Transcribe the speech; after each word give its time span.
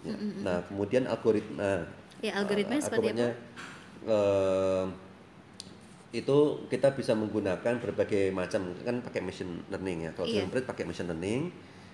Ya. 0.00 0.16
Nah, 0.16 0.58
kemudian 0.64 1.04
algoritma. 1.04 1.84
Ya, 2.20 2.32
algoritmanya 2.36 2.80
Eh, 2.80 2.86
seperti 2.88 3.08
apa? 3.12 3.28
eh, 4.08 4.84
itu 6.10 6.38
kita 6.66 6.90
bisa 6.98 7.14
menggunakan 7.14 7.78
berbagai 7.78 8.34
macam 8.34 8.74
kan 8.82 8.98
pakai 8.98 9.20
machine 9.22 9.62
learning 9.70 10.08
ya. 10.08 10.10
Kalau 10.16 10.26
Iya. 10.26 10.42
Dreamprint 10.42 10.66
pakai 10.66 10.84
machine 10.84 11.08
learning. 11.08 11.42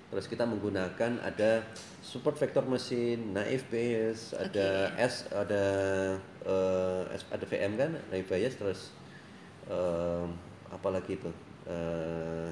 Terus 0.07 0.31
kita 0.31 0.47
menggunakan 0.47 1.19
ada 1.19 1.67
support 1.99 2.39
vector 2.39 2.63
machine, 2.63 3.35
naive 3.35 3.67
Bayes, 3.67 4.31
ada 4.33 4.95
S, 4.95 5.27
ada 5.35 5.65
eh, 6.47 7.03
S- 7.11 7.27
ada 7.29 7.43
VM 7.43 7.75
kan, 7.75 7.91
naive 8.09 8.31
Bayes 8.31 8.55
terus 8.55 8.95
eh, 9.67 10.25
apa 10.71 10.89
lagi 10.89 11.19
itu? 11.19 11.31
Eh, 11.67 12.49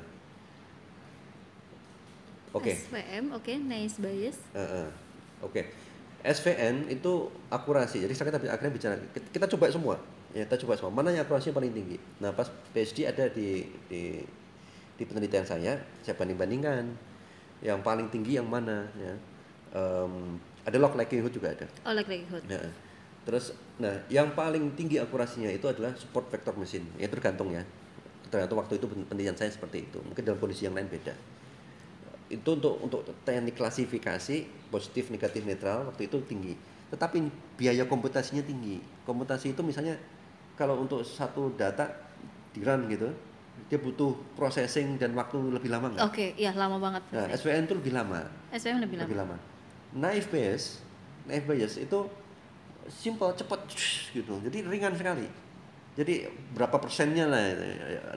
Oke. 2.55 2.71
SVM, 2.71 3.35
oke, 3.35 3.51
nice 3.67 3.99
bias. 3.99 4.39
Heeh. 4.55 5.04
Oke. 5.45 5.69
SVN 6.25 6.89
itu 6.89 7.29
akurasi. 7.53 8.01
Jadi 8.01 8.17
kita 8.17 8.41
akhirnya 8.49 8.73
bicara 8.73 8.97
kita, 9.13 9.45
coba 9.45 9.69
semua. 9.69 9.97
Ya, 10.33 10.49
kita 10.49 10.65
coba 10.65 10.81
semua. 10.81 10.93
Mana 10.97 11.13
yang 11.13 11.29
akurasinya 11.29 11.61
paling 11.61 11.77
tinggi? 11.77 12.01
Nah, 12.19 12.33
pas 12.33 12.49
PhD 12.73 13.05
ada 13.05 13.29
di 13.29 13.69
di 13.93 14.25
di 14.97 15.05
penelitian 15.05 15.45
saya, 15.45 15.77
saya 16.01 16.15
banding-bandingkan 16.17 16.89
yang 17.61 17.85
paling 17.85 18.09
tinggi 18.09 18.41
yang 18.41 18.49
mana 18.49 18.89
ya. 18.97 19.15
Em, 19.75 20.41
ada 20.65 20.77
log 20.81 20.97
likelihood 20.97 21.35
juga 21.35 21.53
ada. 21.53 21.69
Oh, 21.85 21.93
like 21.93 22.09
likelihood. 22.09 22.41
Ya. 22.49 22.73
Terus, 23.25 23.57
nah, 23.81 23.93
yang 24.13 24.33
paling 24.33 24.77
tinggi 24.77 25.01
akurasinya 25.01 25.49
itu 25.49 25.65
adalah 25.69 25.93
support 25.97 26.29
vector 26.33 26.57
machine. 26.57 26.89
Ya 26.97 27.09
tergantung 27.09 27.53
ya. 27.53 27.65
Tergantung 28.33 28.61
waktu 28.61 28.81
itu 28.81 28.89
penelitian 28.89 29.37
saya 29.37 29.53
seperti 29.53 29.89
itu. 29.89 30.01
Mungkin 30.01 30.25
dalam 30.25 30.41
kondisi 30.41 30.65
yang 30.65 30.77
lain 30.77 30.89
beda. 30.89 31.13
Itu 32.35 32.59
untuk 32.59 32.75
untuk 32.83 33.01
teknik 33.23 33.55
klasifikasi 33.55 34.69
positif, 34.75 35.15
negatif, 35.15 35.47
netral 35.47 35.87
waktu 35.87 36.11
itu 36.11 36.19
tinggi. 36.27 36.55
Tetapi 36.91 37.23
biaya 37.55 37.87
komputasinya 37.87 38.43
tinggi. 38.43 38.83
Komputasi 39.07 39.55
itu 39.55 39.63
misalnya 39.63 39.95
kalau 40.59 40.83
untuk 40.83 41.07
satu 41.07 41.55
data 41.55 41.87
di 42.55 42.63
run 42.63 42.87
gitu, 42.91 43.11
dia 43.71 43.79
butuh 43.79 44.15
processing 44.35 44.99
dan 44.99 45.15
waktu 45.15 45.39
lebih 45.39 45.71
lama 45.71 45.91
nggak? 45.95 46.05
Oke, 46.07 46.35
ya 46.35 46.51
lama 46.55 46.79
banget. 46.79 47.03
Nah, 47.15 47.27
SVN 47.31 47.67
itu 47.71 47.75
lebih 47.79 47.93
lama 47.95 48.21
SVM 48.51 48.79
lebih 48.83 48.97
lama. 48.99 49.05
lebih 49.07 49.19
lama. 49.19 49.37
Naive 49.95 50.29
Bayes, 50.31 50.83
naive 51.27 51.47
Bayes 51.47 51.79
itu 51.79 51.99
simple, 52.91 53.31
cepat 53.39 53.61
gitu. 54.11 54.35
Jadi 54.43 54.59
ringan 54.67 54.95
sekali. 54.99 55.27
Jadi 55.95 56.27
berapa 56.55 56.75
persennya 56.83 57.31
lah 57.31 57.43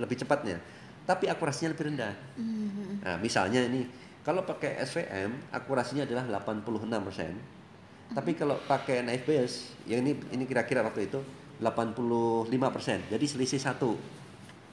lebih 0.02 0.17
cepatnya. 0.17 0.57
Tapi 1.05 1.29
akurasinya 1.29 1.71
lebih 1.71 1.93
rendah. 1.93 2.13
Mhm. 2.35 3.05
Nah, 3.05 3.15
misalnya 3.21 3.63
ini 3.63 3.87
kalau 4.28 4.44
pakai 4.44 4.75
SVM 4.83 5.31
akurasinya 5.56 6.03
adalah 6.03 6.44
86%. 6.44 8.11
Tapi 8.11 8.31
kalau 8.36 8.59
pakai 8.67 9.08
naive 9.08 9.23
Bayes, 9.23 9.72
yang 9.88 10.03
ini 10.03 10.20
ini 10.36 10.44
kira-kira 10.44 10.83
waktu 10.83 11.08
itu 11.08 11.23
85%. 11.64 13.08
Jadi 13.08 13.25
selisih 13.25 13.59
satu. 13.64 13.95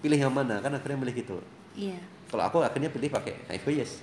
Pilih 0.03 0.19
yang 0.19 0.35
mana? 0.35 0.59
Kan 0.59 0.75
akhirnya 0.75 0.99
milih 0.99 1.15
gitu. 1.15 1.39
Iya. 1.79 2.03
Kalau 2.27 2.43
aku 2.43 2.67
akhirnya 2.67 2.91
pilih 2.91 3.15
pakai 3.15 3.47
naive 3.47 3.63
Bayes. 3.63 4.03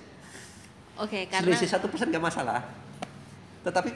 Oke, 0.96 1.28
karena 1.28 1.44
selisih 1.44 1.68
satu 1.68 1.92
persen 1.92 2.08
nggak 2.08 2.24
masalah 2.32 2.64
tetapi 3.62 3.90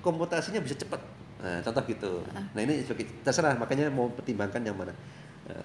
komputasinya 0.00 0.60
bisa 0.64 0.74
cepat 0.76 1.00
nah, 1.38 1.60
contoh 1.60 1.82
gitu 1.88 2.12
Ah. 2.32 2.44
nah 2.56 2.60
ini 2.64 2.82
sebagai 2.82 3.08
terserah 3.22 3.54
makanya 3.60 3.92
mau 3.92 4.08
pertimbangkan 4.10 4.60
yang 4.64 4.76
mana 4.76 4.92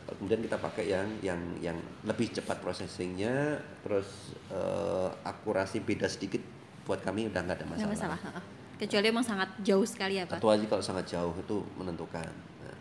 kemudian 0.08 0.42
kita 0.42 0.58
pakai 0.58 0.90
yang 0.90 1.08
yang 1.22 1.42
yang 1.62 1.78
lebih 2.04 2.34
cepat 2.34 2.60
processingnya 2.60 3.62
terus 3.84 4.34
eh, 4.50 5.10
akurasi 5.24 5.84
beda 5.84 6.08
sedikit 6.08 6.42
buat 6.88 7.04
kami 7.04 7.28
udah 7.28 7.42
nggak 7.44 7.58
ada 7.62 7.68
masalah, 7.68 7.92
masalah. 7.92 8.20
heeh. 8.32 8.44
Kecuali 8.78 9.06
emang 9.10 9.26
sangat 9.26 9.50
jauh 9.66 9.84
sekali 9.84 10.22
ya, 10.22 10.30
Pak. 10.30 10.38
Aja 10.40 10.66
kalau 10.70 10.84
sangat 10.86 11.10
jauh 11.10 11.34
itu 11.34 11.58
menentukan. 11.76 12.30
Nah, 12.62 12.78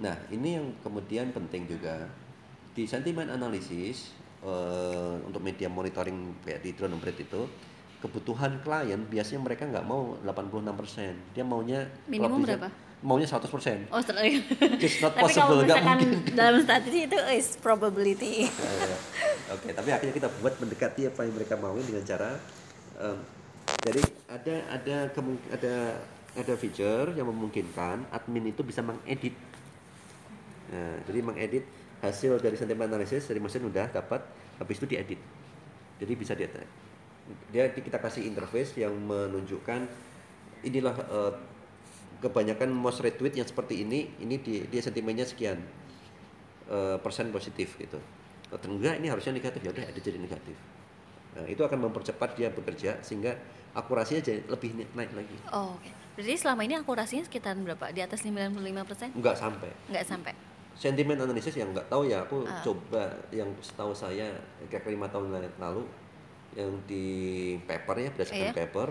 nah, 0.00 0.16
ini 0.32 0.56
yang 0.56 0.66
kemudian 0.80 1.28
penting 1.30 1.68
juga 1.68 2.08
di 2.72 2.88
sentiment 2.88 3.28
analysis 3.28 4.16
eh, 4.42 5.14
untuk 5.22 5.44
media 5.44 5.68
monitoring 5.68 6.40
kayak 6.42 6.64
di 6.64 6.72
drone 6.72 6.96
breed 6.98 7.20
itu 7.20 7.42
kebutuhan 7.98 8.62
klien 8.62 9.02
biasanya 9.06 9.42
mereka 9.44 9.66
nggak 9.68 9.84
mau 9.86 10.16
86%. 10.24 11.36
Dia 11.36 11.44
maunya 11.44 11.84
Minimum 12.08 12.42
bisa- 12.42 12.56
berapa? 12.58 12.68
Maunya 12.98 13.30
100%. 13.30 13.46
Oh. 13.94 14.02
It's 14.02 14.98
not 14.98 15.14
Tapi 15.18 15.30
kalau 15.30 15.54
possible, 15.54 15.58
nggak 15.62 15.78
misalkan 15.78 15.98
mungkin. 16.02 16.34
dalam 16.40 16.60
statistik 16.66 17.02
itu 17.06 17.18
is 17.30 17.48
probability. 17.62 18.50
Eh, 18.50 18.96
Oke, 19.54 19.70
tapi 19.70 19.94
akhirnya 19.94 20.14
kita 20.18 20.28
buat 20.42 20.58
mendekati 20.58 21.06
apa 21.06 21.20
yang 21.24 21.34
mereka 21.38 21.54
mau 21.56 21.72
dengan 21.78 22.04
cara 22.04 22.36
em, 22.98 23.16
jadi 23.86 24.00
ada 24.28 24.56
ada 24.76 24.96
ada 25.54 25.74
ada 26.36 26.52
feature 26.58 27.14
yang 27.16 27.30
memungkinkan 27.30 28.10
admin 28.10 28.50
itu 28.50 28.60
bisa 28.66 28.84
mengedit. 28.84 29.32
Nah, 30.68 31.00
jadi 31.08 31.20
mengedit 31.24 31.64
hasil 32.04 32.42
dari 32.42 32.58
sentiment 32.58 32.90
analysis 32.92 33.24
dari 33.24 33.40
mesin 33.40 33.64
udah 33.64 33.88
dapat, 33.88 34.20
habis 34.60 34.76
itu 34.76 34.86
diedit. 34.90 35.20
Jadi 35.98 36.12
bisa 36.18 36.36
dia 36.36 36.50
dia 37.52 37.68
kita 37.72 38.00
kasih 38.00 38.24
interface 38.24 38.76
yang 38.76 38.92
menunjukkan 38.92 39.84
inilah 40.64 40.94
eh, 40.96 41.32
kebanyakan 42.18 42.70
most 42.70 42.98
retweet 42.98 43.34
yang 43.34 43.46
seperti 43.46 43.86
ini, 43.86 44.10
ini 44.18 44.38
di, 44.38 44.66
dia 44.66 44.82
sentimennya 44.82 45.24
sekian 45.24 45.58
eh, 46.68 46.96
persen 46.98 47.30
positif 47.30 47.78
gitu. 47.78 47.98
Kalau 48.48 48.64
enggak 48.74 48.96
ini 48.98 49.12
harusnya 49.12 49.36
negatif 49.36 49.60
ya 49.60 49.70
udah 49.70 49.84
ada 49.86 50.00
jadi 50.00 50.18
negatif. 50.18 50.56
Nah, 51.36 51.44
itu 51.44 51.60
akan 51.60 51.78
mempercepat 51.88 52.34
dia 52.34 52.48
bekerja 52.48 52.98
sehingga 53.04 53.36
akurasinya 53.76 54.24
jadi 54.24 54.40
lebih 54.48 54.88
naik 54.96 55.12
lagi. 55.12 55.36
Oh, 55.52 55.76
oke. 55.76 55.90
Berarti 56.16 56.34
selama 56.34 56.64
ini 56.64 56.74
akurasinya 56.74 57.22
sekitar 57.22 57.54
berapa? 57.54 57.92
Di 57.92 58.00
atas 58.02 58.24
95%? 58.24 59.14
Enggak 59.14 59.36
sampai. 59.36 59.70
Nggak 59.92 60.04
sampai. 60.08 60.32
Sentimen 60.74 61.18
analisis 61.20 61.54
yang 61.54 61.70
enggak 61.70 61.86
tahu 61.86 62.08
ya 62.08 62.24
aku 62.24 62.42
Ah. 62.42 62.62
coba 62.64 63.04
yang 63.30 63.50
setahu 63.60 63.92
saya 63.92 64.32
kira-kira 64.66 64.96
lima 64.96 65.06
tahun 65.06 65.30
lalu 65.60 65.84
yang 66.56 66.72
di 66.88 67.06
paper 67.68 67.96
ya 68.00 68.08
berdasarkan 68.10 68.46
Iya. 68.50 68.54
paper 68.56 68.88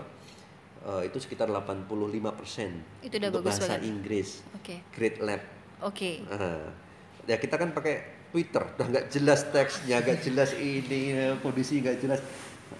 eh, 0.86 1.02
itu 1.10 1.18
sekitar 1.18 1.50
85% 1.50 3.02
Itu 3.02 3.14
udah 3.18 3.28
untuk 3.32 3.42
bagus 3.42 3.56
bahasa 3.58 3.74
banget. 3.78 3.88
Inggris 3.88 4.28
Oke. 4.54 4.76
Great 4.94 5.18
Lab 5.18 5.42
Oke. 5.78 6.26
Nah, 6.26 6.74
ya 7.30 7.38
kita 7.38 7.54
kan 7.54 7.70
pakai 7.70 8.18
Twitter, 8.28 8.60
udah 8.60 8.86
nggak 8.92 9.06
jelas 9.08 9.46
teksnya, 9.48 10.04
nggak 10.04 10.20
jelas 10.20 10.52
ini 10.58 11.16
eh, 11.16 11.32
kondisi 11.40 11.80
nggak 11.80 11.96
jelas, 12.02 12.20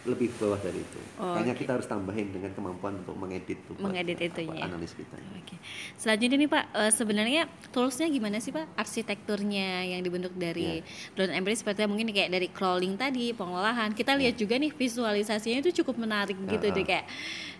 lebih 0.04 0.28
bawah 0.37 0.56
dari 0.56 0.78
itu. 0.78 1.00
Oh, 1.16 1.32
Makanya 1.32 1.53
oke. 1.53 1.60
kita 1.60 1.71
harus 1.75 1.84
tambahin 1.84 2.28
dengan 2.28 2.50
kemampuan 2.50 2.97
untuk 2.97 3.12
mengedit 3.15 3.59
tuh, 3.65 3.75
Mengedit 3.76 4.16
apa, 4.16 4.26
itunya. 4.31 4.62
analis 4.62 4.93
kita. 4.93 5.16
Oke. 5.34 5.56
Selanjutnya 5.94 6.37
nih 6.37 6.49
Pak, 6.49 6.65
eh, 6.72 6.93
sebenarnya 6.93 7.43
toolsnya 7.69 8.06
gimana 8.06 8.37
sih 8.37 8.50
Pak? 8.50 8.72
Arsitekturnya 8.75 9.69
yang 9.87 10.00
dibentuk 10.00 10.32
dari 10.32 10.81
Iya. 10.81 10.84
drone 11.15 11.41
Breeze 11.41 11.60
seperti 11.60 11.84
mungkin 11.84 12.09
kayak 12.09 12.31
dari 12.31 12.49
crawling 12.49 12.94
tadi, 12.94 13.32
pengolahan. 13.32 13.91
Kita 13.91 14.12
lihat 14.15 14.34
juga 14.34 14.56
nih 14.56 14.71
visualisasinya 14.71 15.59
itu 15.60 15.82
cukup 15.82 15.99
menarik 15.99 16.37
gitu 16.38 16.62
Ah, 16.62 16.72
deh 16.72 16.82
ah. 16.82 16.87
kayak 16.87 17.06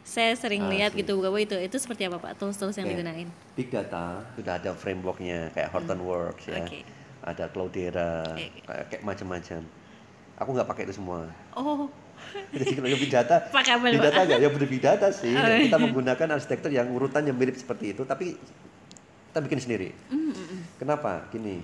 saya 0.03 0.33
sering 0.33 0.65
Ah, 0.65 0.71
lihat 0.71 0.93
sih. 0.93 1.00
gitu 1.00 1.16
bahwa 1.19 1.37
itu 1.37 1.53
itu 1.55 1.77
seperti 1.77 2.05
apa 2.05 2.16
Pak 2.19 2.37
tools-tools 2.37 2.77
yang 2.77 2.87
Oke. 2.87 2.95
digunain? 2.95 3.28
Big 3.55 3.69
data 3.69 4.25
sudah 4.33 4.56
ada 4.56 4.72
frameworknya 4.72 5.53
kayak 5.53 5.69
Hortonworks 5.71 6.49
ya, 6.49 6.65
Oke. 6.65 6.81
ada 7.21 7.45
Cloudera, 7.49 8.25
Oke. 8.33 8.49
kayak, 8.65 8.84
kayak 8.89 9.03
macam-macam. 9.03 9.60
Aku 10.39 10.49
nggak 10.55 10.69
pakai 10.71 10.83
itu 10.87 10.95
semua. 10.95 11.27
Oh, 11.53 11.91
Jadi 12.49 12.73
kalau 12.77 12.89
yang 12.89 13.01
big 13.01 13.12
data, 13.12 13.37
Pakai 13.49 13.73
apa, 13.77 13.84
big 13.89 14.01
Pak? 14.01 14.06
data 14.11 14.21
nggak? 14.25 14.39
Ya 14.41 14.49
bener 14.49 14.69
big 14.69 14.83
data 14.83 15.06
sih. 15.12 15.33
Oh, 15.33 15.45
iya. 15.45 15.69
Kita 15.69 15.77
menggunakan 15.79 16.27
arsitektur 16.34 16.71
yang 16.73 16.89
urutannya 16.91 17.33
mirip 17.33 17.56
seperti 17.56 17.93
itu, 17.97 18.03
tapi 18.05 18.37
kita 19.29 19.39
bikin 19.45 19.61
sendiri. 19.61 19.89
mm, 20.09 20.17
mm, 20.17 20.33
mm. 20.34 20.61
Kenapa? 20.81 21.27
Gini, 21.28 21.61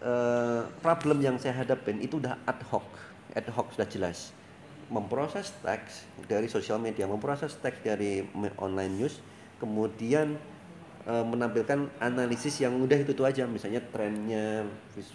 eh, 0.00 0.62
problem 0.80 1.18
yang 1.20 1.36
saya 1.40 1.54
hadapin 1.56 2.00
itu 2.00 2.18
udah 2.20 2.38
ad 2.44 2.60
hoc, 2.70 2.86
ad 3.32 3.48
hoc 3.52 3.72
sudah 3.76 3.88
jelas. 3.88 4.32
Memproses 4.92 5.48
teks 5.64 6.04
dari 6.28 6.44
sosial 6.46 6.76
media, 6.76 7.08
memproses 7.08 7.56
teks 7.56 7.80
dari 7.80 8.24
online 8.60 8.92
news, 9.00 9.16
kemudian 9.56 10.36
eh, 11.04 11.24
menampilkan 11.24 11.88
analisis 12.00 12.60
yang 12.60 12.76
udah 12.80 12.96
itu 12.96 13.12
itu 13.12 13.24
aja, 13.24 13.44
misalnya 13.44 13.80
trennya, 13.92 14.64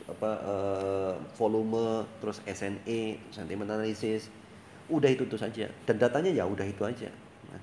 apa 0.10 0.32
eh, 0.42 1.14
volume, 1.38 2.06
terus 2.22 2.42
SNE, 2.46 3.18
sentiment 3.34 3.70
analysis, 3.70 4.30
udah 4.90 5.10
itu 5.10 5.26
itu 5.26 5.38
saja. 5.38 5.70
Dan 5.86 5.96
datanya 6.02 6.34
ya 6.34 6.44
udah 6.46 6.66
itu 6.66 6.82
aja. 6.86 7.10
Nah, 7.50 7.62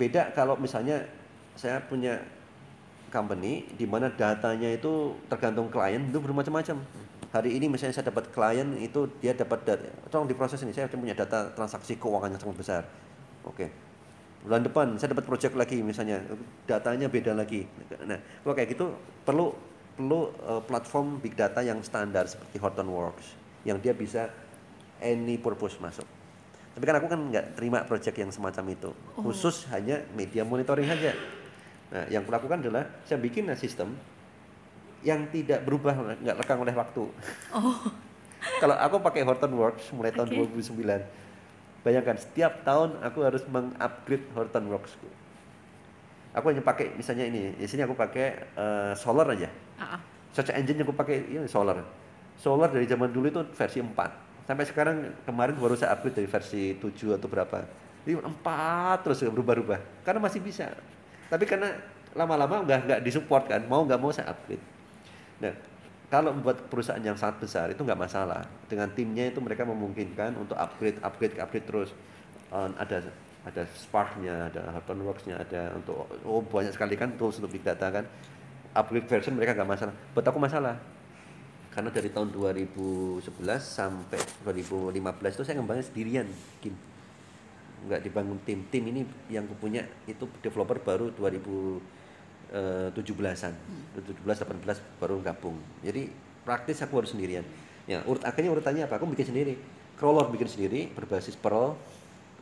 beda 0.00 0.32
kalau 0.32 0.56
misalnya 0.56 1.04
saya 1.56 1.80
punya 1.84 2.16
company 3.12 3.68
di 3.76 3.84
mana 3.84 4.08
datanya 4.08 4.72
itu 4.72 5.12
tergantung 5.28 5.68
klien 5.68 6.00
itu 6.08 6.16
bermacam-macam. 6.16 6.80
Hari 7.32 7.50
ini 7.56 7.68
misalnya 7.68 7.96
saya 7.96 8.08
dapat 8.08 8.32
klien 8.32 8.76
itu 8.80 9.08
dia 9.20 9.32
dapat 9.36 9.64
data, 9.64 9.88
tolong 10.08 10.28
diproses 10.28 10.60
ini 10.64 10.72
saya 10.72 10.88
punya 10.88 11.16
data 11.16 11.52
transaksi 11.52 11.96
keuangan 11.96 12.32
yang 12.32 12.40
sangat 12.40 12.56
besar. 12.56 12.82
Oke. 13.44 13.91
Bulan 14.42 14.62
depan 14.66 14.98
saya 14.98 15.14
dapat 15.14 15.26
project 15.26 15.54
lagi 15.54 15.78
misalnya 15.80 16.18
datanya 16.66 17.06
beda 17.06 17.30
lagi. 17.32 17.62
Nah, 18.02 18.18
kalau 18.42 18.54
kayak 18.58 18.74
gitu 18.74 18.86
perlu 19.22 19.54
perlu 19.94 20.20
eh, 20.34 20.62
platform 20.66 21.22
big 21.22 21.38
data 21.38 21.62
yang 21.62 21.78
standar 21.86 22.26
seperti 22.26 22.58
Hortonworks 22.58 23.38
yang 23.62 23.78
dia 23.78 23.94
bisa 23.94 24.26
any 24.98 25.38
purpose 25.38 25.78
masuk. 25.78 26.06
Tapi 26.72 26.84
kan 26.88 26.94
aku 26.98 27.06
kan 27.06 27.20
nggak 27.20 27.46
terima 27.54 27.84
project 27.84 28.16
yang 28.16 28.30
semacam 28.32 28.64
itu. 28.72 28.90
Oh. 29.14 29.30
Khusus 29.30 29.68
hanya 29.70 30.02
media 30.16 30.42
monitoring 30.42 30.88
saja. 30.88 31.12
Nah, 31.92 32.08
yang 32.08 32.24
kulakukan 32.24 32.64
adalah 32.64 32.88
saya 33.04 33.20
bikin 33.20 33.52
sistem 33.54 33.92
yang 35.04 35.28
tidak 35.28 35.66
berubah, 35.66 36.16
nggak 36.18 36.36
lekang 36.40 36.58
oleh 36.62 36.72
waktu. 36.72 37.04
Oh, 37.52 37.78
Kalau 38.58 38.74
aku 38.74 38.98
pakai 38.98 39.22
Hortonworks 39.22 39.94
mulai 39.94 40.10
tahun 40.10 40.34
Oke. 40.34 40.66
2009, 40.66 40.82
bayangkan 41.82 42.18
setiap 42.18 42.62
tahun 42.62 42.98
aku 43.02 43.18
harus 43.22 43.42
mengupgrade 43.46 44.26
Hortonworksku. 44.34 45.08
Aku 46.32 46.48
hanya 46.48 46.64
pakai 46.64 46.96
misalnya 46.96 47.28
ini, 47.28 47.52
di 47.60 47.68
sini 47.68 47.84
aku 47.84 47.92
pakai 47.92 48.26
eh, 48.56 48.92
solar 48.96 49.28
aja. 49.36 49.50
ah. 49.76 50.00
Search 50.32 50.48
engine 50.56 50.80
yang 50.80 50.88
aku 50.88 50.96
pakai 50.96 51.28
ini 51.28 51.44
solar. 51.44 51.76
Solar 52.40 52.72
dari 52.72 52.88
zaman 52.88 53.12
dulu 53.12 53.28
itu 53.28 53.42
versi 53.52 53.84
4. 53.84 54.48
Sampai 54.48 54.64
sekarang 54.64 55.12
kemarin 55.28 55.54
baru 55.60 55.76
saya 55.76 55.92
upgrade 55.92 56.24
dari 56.24 56.28
versi 56.28 56.72
7 56.80 57.20
atau 57.20 57.28
berapa. 57.28 57.68
Jadi 58.02 58.16
4 58.16 59.04
terus 59.04 59.20
berubah-ubah. 59.28 60.02
Karena 60.02 60.24
masih 60.24 60.40
bisa. 60.40 60.72
Tapi 61.28 61.44
karena 61.44 61.76
lama-lama 62.16 62.64
nggak 62.64 62.80
nggak 62.88 63.00
disupport 63.04 63.44
kan, 63.44 63.60
mau 63.68 63.84
nggak 63.84 64.00
mau 64.00 64.08
saya 64.08 64.32
upgrade. 64.32 64.64
Nah, 65.44 65.52
kalau 66.12 66.36
buat 66.44 66.68
perusahaan 66.68 67.00
yang 67.00 67.16
sangat 67.16 67.40
besar 67.40 67.72
itu 67.72 67.80
nggak 67.80 67.96
masalah. 67.96 68.44
Dengan 68.68 68.92
timnya 68.92 69.32
itu 69.32 69.40
mereka 69.40 69.64
memungkinkan 69.64 70.36
untuk 70.36 70.60
upgrade, 70.60 71.00
upgrade, 71.00 71.40
upgrade 71.40 71.64
terus. 71.64 71.88
Eh, 72.52 72.68
ada 72.76 73.00
ada 73.48 73.62
Spark-nya, 73.72 74.52
ada 74.52 74.76
Hortonworks-nya, 74.76 75.40
ada 75.40 75.72
untuk 75.72 76.04
oh 76.28 76.44
banyak 76.44 76.76
sekali 76.76 77.00
kan 77.00 77.16
tools 77.16 77.40
untuk 77.40 77.56
big 77.56 77.64
data 77.64 77.88
kan. 77.88 78.04
Upgrade 78.76 79.08
version 79.08 79.32
mereka 79.40 79.56
nggak 79.56 79.64
masalah. 79.72 79.96
Buat 80.12 80.28
aku 80.28 80.36
masalah. 80.36 80.76
Karena 81.72 81.88
dari 81.88 82.12
tahun 82.12 82.28
2011 82.28 83.24
sampai 83.64 84.20
2015 84.44 84.92
itu 85.32 85.44
saya 85.48 85.56
ngembangin 85.56 85.84
sendirian 85.88 86.28
bikin. 86.28 86.76
Nggak 87.88 88.00
dibangun 88.04 88.36
tim. 88.44 88.68
Tim 88.68 88.84
ini 88.84 89.00
yang 89.32 89.48
punya 89.56 89.88
itu 90.04 90.28
developer 90.44 90.76
baru 90.76 91.08
2017-an. 92.52 93.52
17 93.96 94.22
18 94.22 95.00
baru 95.00 95.16
gabung. 95.20 95.56
Jadi 95.80 96.12
praktis 96.42 96.80
aku 96.80 97.00
harus 97.00 97.10
sendirian. 97.10 97.44
Ya, 97.84 98.04
urut 98.04 98.22
akhirnya 98.22 98.52
urutannya 98.52 98.84
apa? 98.84 98.96
Aku 98.96 99.08
bikin 99.08 99.26
sendiri. 99.26 99.56
Crawler 99.96 100.28
bikin 100.28 100.46
sendiri 100.46 100.86
berbasis 100.88 101.34
Perl 101.34 101.74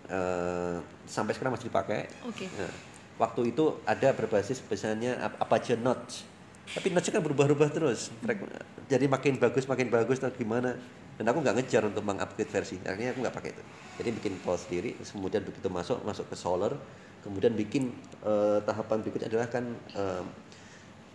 eh, 0.07 0.77
sampai 1.07 1.33
sekarang 1.33 1.55
masih 1.55 1.71
dipakai. 1.71 2.11
Oke. 2.25 2.51
Nah, 2.51 2.73
waktu 3.19 3.55
itu 3.55 3.79
ada 3.85 4.11
berbasis 4.11 4.59
misalnya 4.61 5.17
ap- 5.23 5.39
Apache 5.41 5.77
Notch. 5.77 6.27
Tapi 6.71 6.91
Notch 6.91 7.09
kan 7.09 7.21
berubah-ubah 7.21 7.71
terus. 7.71 8.11
Mereka- 8.21 8.47
Jadi 8.87 9.07
makin 9.07 9.39
bagus, 9.39 9.65
makin 9.65 9.87
bagus 9.87 10.19
atau 10.19 10.33
gimana. 10.33 10.75
Dan 11.21 11.29
aku 11.29 11.45
nggak 11.45 11.53
ngejar 11.61 11.85
untuk 11.85 12.01
mengupgrade 12.01 12.49
versi. 12.49 12.81
Akhirnya 12.81 13.13
aku 13.13 13.21
nggak 13.21 13.37
pakai 13.37 13.53
itu. 13.53 13.63
Jadi 14.01 14.09
bikin 14.17 14.33
Perl 14.41 14.57
sendiri. 14.57 14.91
Kemudian 15.05 15.45
begitu 15.45 15.69
masuk, 15.69 16.01
masuk 16.01 16.25
ke 16.33 16.37
Solar. 16.41 16.73
Kemudian 17.21 17.53
bikin 17.53 17.93
eh, 18.25 18.59
tahapan 18.65 19.05
berikutnya 19.05 19.29
adalah 19.29 19.53
kan 19.53 19.69
eh, 19.93 20.25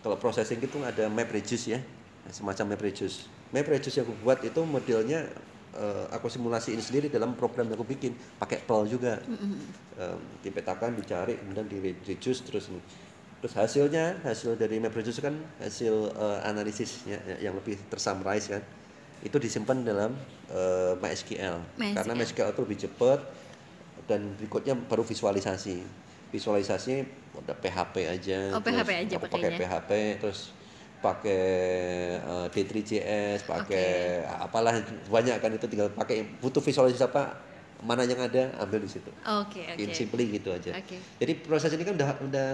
kalau 0.06 0.14
processing 0.22 0.62
itu 0.62 0.78
ada 0.86 1.10
map 1.10 1.26
reduce 1.34 1.74
ya, 1.74 1.82
semacam 2.30 2.78
map 2.78 2.82
reduce. 2.86 3.26
Map 3.50 3.66
reduce 3.66 3.98
yang 3.98 4.06
aku 4.06 4.14
buat 4.22 4.38
itu 4.46 4.62
modelnya 4.62 5.26
eh, 5.74 6.06
aku 6.14 6.30
simulasiin 6.30 6.78
sendiri 6.78 7.10
dalam 7.10 7.34
program 7.34 7.66
yang 7.66 7.74
aku 7.74 7.90
bikin, 7.90 8.14
pakai 8.38 8.62
Perl 8.62 8.86
juga. 8.86 9.18
Em, 9.98 10.20
dipetakan, 10.44 10.94
dicari, 10.94 11.40
kemudian 11.40 11.66
di 11.66 11.82
reduce 11.82 12.46
terus 12.46 12.70
ini. 12.70 12.78
Terus 13.42 13.54
hasilnya, 13.58 14.22
hasil 14.22 14.54
dari 14.54 14.78
map 14.78 14.94
reduce 14.94 15.18
kan 15.18 15.34
hasil 15.58 16.14
eh, 16.14 16.38
analisisnya 16.46 17.18
ya, 17.26 17.50
yang 17.50 17.58
lebih 17.58 17.74
tersummarize 17.90 18.46
kan. 18.54 18.62
Itu 19.24 19.36
disimpan 19.40 19.84
dalam 19.84 20.12
eh, 20.52 20.92
MySQL. 21.00 21.56
Karena 21.94 22.12
MySQL. 22.12 22.20
MySQL 22.20 22.50
itu 22.52 22.60
lebih 22.64 22.78
cepat 22.88 23.20
dan 24.10 24.20
berikutnya 24.36 24.74
baru 24.76 25.02
visualisasi. 25.02 25.82
Visualisasinya 26.30 27.06
udah 27.38 27.56
PHP 27.58 27.94
aja. 28.06 28.38
Oh, 28.56 28.62
PHP 28.62 28.90
aja 29.06 29.14
aku 29.16 29.26
pakai 29.30 29.50
pakainya. 29.50 29.58
PHP 29.58 29.90
terus 30.22 30.40
pakai 31.00 31.42
eh, 32.18 32.46
D3JS, 32.50 33.44
pakai 33.44 33.88
apalah 34.26 34.80
banyak 35.06 35.36
kan 35.38 35.50
itu 35.52 35.66
tinggal 35.68 35.92
pakai 35.92 36.24
butuh 36.40 36.64
visualisasi 36.64 37.04
apa 37.04 37.36
mana 37.84 38.08
yang 38.08 38.20
ada 38.24 38.56
ambil 38.64 38.80
di 38.80 38.88
situ. 38.88 39.12
Oke, 39.22 39.68
oke. 39.68 39.80
In 39.80 39.92
simply 39.92 40.32
gitu 40.32 40.48
aja. 40.48 40.72
Oke. 40.72 40.96
Jadi 41.20 41.32
proses 41.44 41.70
ini 41.76 41.84
kan 41.84 41.94
udah 41.94 42.10
udah 42.24 42.48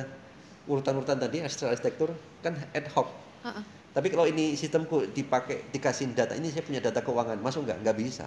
urutan-urutan 0.66 1.18
tadi 1.18 1.42
arsitektur 1.42 2.10
kan 2.42 2.54
ad 2.74 2.86
hoc. 2.94 3.10
Ah, 3.42 3.62
ah. 3.62 3.64
Tapi 3.92 4.08
kalau 4.08 4.24
ini 4.24 4.56
sistemku 4.56 5.04
dipakai 5.12 5.68
dikasih 5.68 6.16
data 6.16 6.32
ini 6.32 6.48
saya 6.48 6.64
punya 6.64 6.80
data 6.80 7.04
keuangan 7.04 7.36
masuk 7.36 7.68
nggak 7.68 7.78
nggak 7.84 7.96
bisa 8.00 8.24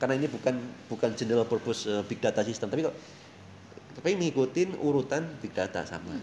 karena 0.00 0.16
ini 0.16 0.32
bukan 0.32 0.56
bukan 0.88 1.12
general 1.12 1.44
purpose 1.44 1.84
uh, 1.84 2.00
big 2.08 2.16
data 2.24 2.40
system 2.40 2.72
tapi 2.72 2.88
kok 2.88 2.96
tapi 4.00 4.16
ngikutin 4.16 4.80
urutan 4.80 5.28
big 5.44 5.52
data 5.52 5.84
sama. 5.84 6.16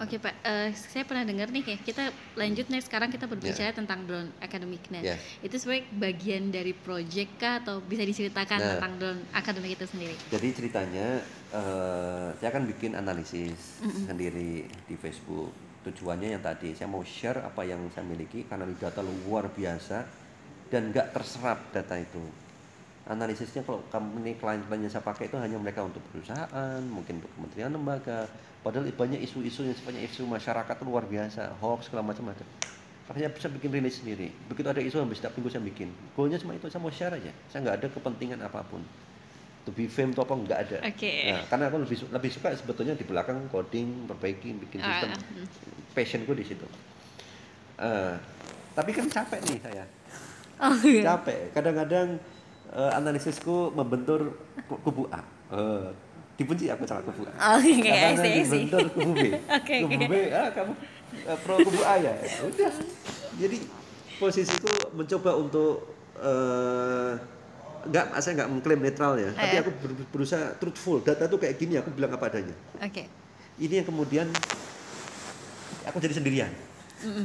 Oke 0.00 0.18
Pak, 0.18 0.34
Eh, 0.42 0.74
saya 0.74 1.06
pernah 1.06 1.22
dengar 1.22 1.46
nih 1.52 1.62
kayak 1.62 1.80
kita 1.86 2.10
lanjut 2.34 2.66
nih 2.66 2.82
sekarang 2.82 3.08
kita 3.12 3.30
berbicara 3.30 3.70
tentang 3.70 4.02
drone 4.02 4.34
akademik. 4.42 4.82
Nah, 4.90 4.98
Ya. 5.04 5.14
itu 5.40 5.54
sebagai 5.62 5.86
bagian 5.94 6.50
dari 6.50 6.74
project 6.74 7.38
kah 7.38 7.62
atau 7.62 7.78
bisa 7.78 8.02
diceritakan 8.02 8.58
Nah. 8.58 8.68
tentang 8.76 8.92
drone 8.98 9.20
akademik 9.30 9.78
itu 9.78 9.86
sendiri? 9.86 10.16
Jadi 10.28 10.48
ceritanya 10.52 11.06
eh, 11.54 12.28
saya 12.36 12.48
akan 12.50 12.64
bikin 12.66 12.96
analisis 12.98 13.78
sendiri 14.08 14.66
di 14.66 14.94
Facebook. 14.98 15.52
Tujuannya 15.82 16.38
yang 16.38 16.42
tadi 16.42 16.70
saya 16.78 16.86
mau 16.86 17.02
share 17.02 17.42
apa 17.42 17.66
yang 17.66 17.82
saya 17.90 18.06
miliki 18.06 18.46
karena 18.46 18.62
ini 18.70 18.78
data 18.78 19.02
luar 19.02 19.50
biasa 19.50 20.06
dan 20.70 20.94
nggak 20.94 21.10
terserap 21.10 21.58
data 21.74 21.98
itu. 21.98 22.22
Analisisnya 23.02 23.66
kalau 23.66 23.82
company 23.90 24.38
klien-klien 24.38 24.86
yang 24.86 24.92
saya 24.94 25.02
pakai 25.02 25.26
itu 25.26 25.34
hanya 25.34 25.58
mereka 25.58 25.82
untuk 25.82 25.98
perusahaan, 26.06 26.78
mungkin 26.86 27.18
untuk 27.18 27.34
kementerian 27.34 27.74
lembaga. 27.74 28.30
Padahal 28.62 28.86
banyak 28.94 29.18
isu-isu 29.26 29.66
yang 29.66 29.74
sifatnya 29.74 30.06
isu 30.06 30.22
masyarakat 30.22 30.76
luar 30.86 31.02
biasa, 31.10 31.58
hoax 31.58 31.90
segala 31.90 32.06
macam 32.06 32.30
ada. 32.30 32.46
Makanya 33.10 33.34
saya 33.34 33.50
bikin 33.50 33.74
rilis 33.74 33.98
sendiri. 33.98 34.30
Begitu 34.46 34.70
ada 34.70 34.78
isu 34.78 35.02
habis 35.02 35.18
setiap 35.18 35.34
minggu 35.34 35.50
saya 35.50 35.66
bikin. 35.66 35.90
Goalnya 36.14 36.38
cuma 36.38 36.54
itu, 36.54 36.70
saya 36.70 36.78
mau 36.78 36.94
share 36.94 37.18
aja. 37.18 37.34
Saya 37.50 37.66
nggak 37.66 37.76
ada 37.82 37.86
kepentingan 37.90 38.38
apa 38.46 38.62
pun. 38.62 38.86
To 39.62 39.70
be 39.70 39.86
fame 39.86 40.10
atau 40.10 40.22
apa 40.22 40.34
nggak 40.36 40.58
ada. 40.60 40.78
Oke. 40.84 41.12
Nah, 41.28 41.42
karena 41.46 41.64
aku 41.66 41.76
lebih 41.80 41.96
lebih 42.08 42.30
suka 42.30 42.50
sebetulnya 42.52 42.92
di 42.92 43.02
belakang 43.02 43.46
coding, 43.46 44.04
perbaiki, 44.04 44.58
bikin 44.58 44.78
Ah, 44.78 44.98
sistem. 44.98 45.10
hmm. 45.14 45.46
Passionku 45.92 46.32
di 46.32 46.42
situ. 46.42 46.66
Eh, 47.76 48.14
tapi 48.72 48.90
kan 48.90 49.06
capek 49.06 49.38
nih 49.44 49.58
saya. 49.60 49.84
Oh 50.60 50.78
iya. 50.80 51.02
Capek. 51.08 51.50
Kadang-kadang 51.52 52.18
eh, 52.70 52.92
analisisku 52.92 53.70
membentur 53.72 54.34
ku- 54.64 54.78
kubu 54.80 55.06
A. 55.08 55.22
Eh, 55.48 55.90
dibenci 56.32 56.66
aku 56.66 56.82
sama 56.82 57.02
kubu 57.02 57.26
A. 57.28 57.58
Oke, 57.58 57.82
Kadang-kadang 57.82 58.14
I 58.14 58.14
see, 58.16 58.30
I 58.32 58.42
see. 58.42 58.66
dibentur 58.66 58.86
kubu 58.90 59.10
B. 59.12 59.24
Oke, 59.58 59.74
kubu. 59.80 60.00
B, 60.06 60.14
ah 60.28 60.50
kamu 60.50 60.72
eh, 61.20 61.38
pro 61.38 61.54
kubu 61.60 61.82
A 61.82 61.94
ya. 61.96 62.14
Ya 62.14 62.38
Udah. 62.42 62.72
Jadi 63.42 63.58
posisiku 64.16 64.70
mencoba 64.92 65.34
untuk 65.34 65.86
eh 66.18 67.14
nggak 67.86 68.04
saya 68.18 68.32
nggak 68.42 68.50
mengklaim 68.50 68.80
netral 68.80 69.14
ya, 69.16 69.30
tapi 69.32 69.54
Eh. 69.56 69.60
aku 69.60 69.70
ber- 69.78 70.08
berusaha 70.10 70.54
truthful. 70.58 71.00
Data 71.00 71.26
tuh 71.26 71.38
kayak 71.38 71.56
gini, 71.56 71.74
aku 71.74 71.90
bilang 71.90 72.12
apa 72.12 72.28
adanya. 72.28 72.54
Oke. 72.78 73.06
Ini 73.58 73.82
yang 73.82 73.86
kemudian 73.86 74.26
aku 75.84 75.96
jadi 75.98 76.14
sendirian. 76.14 76.52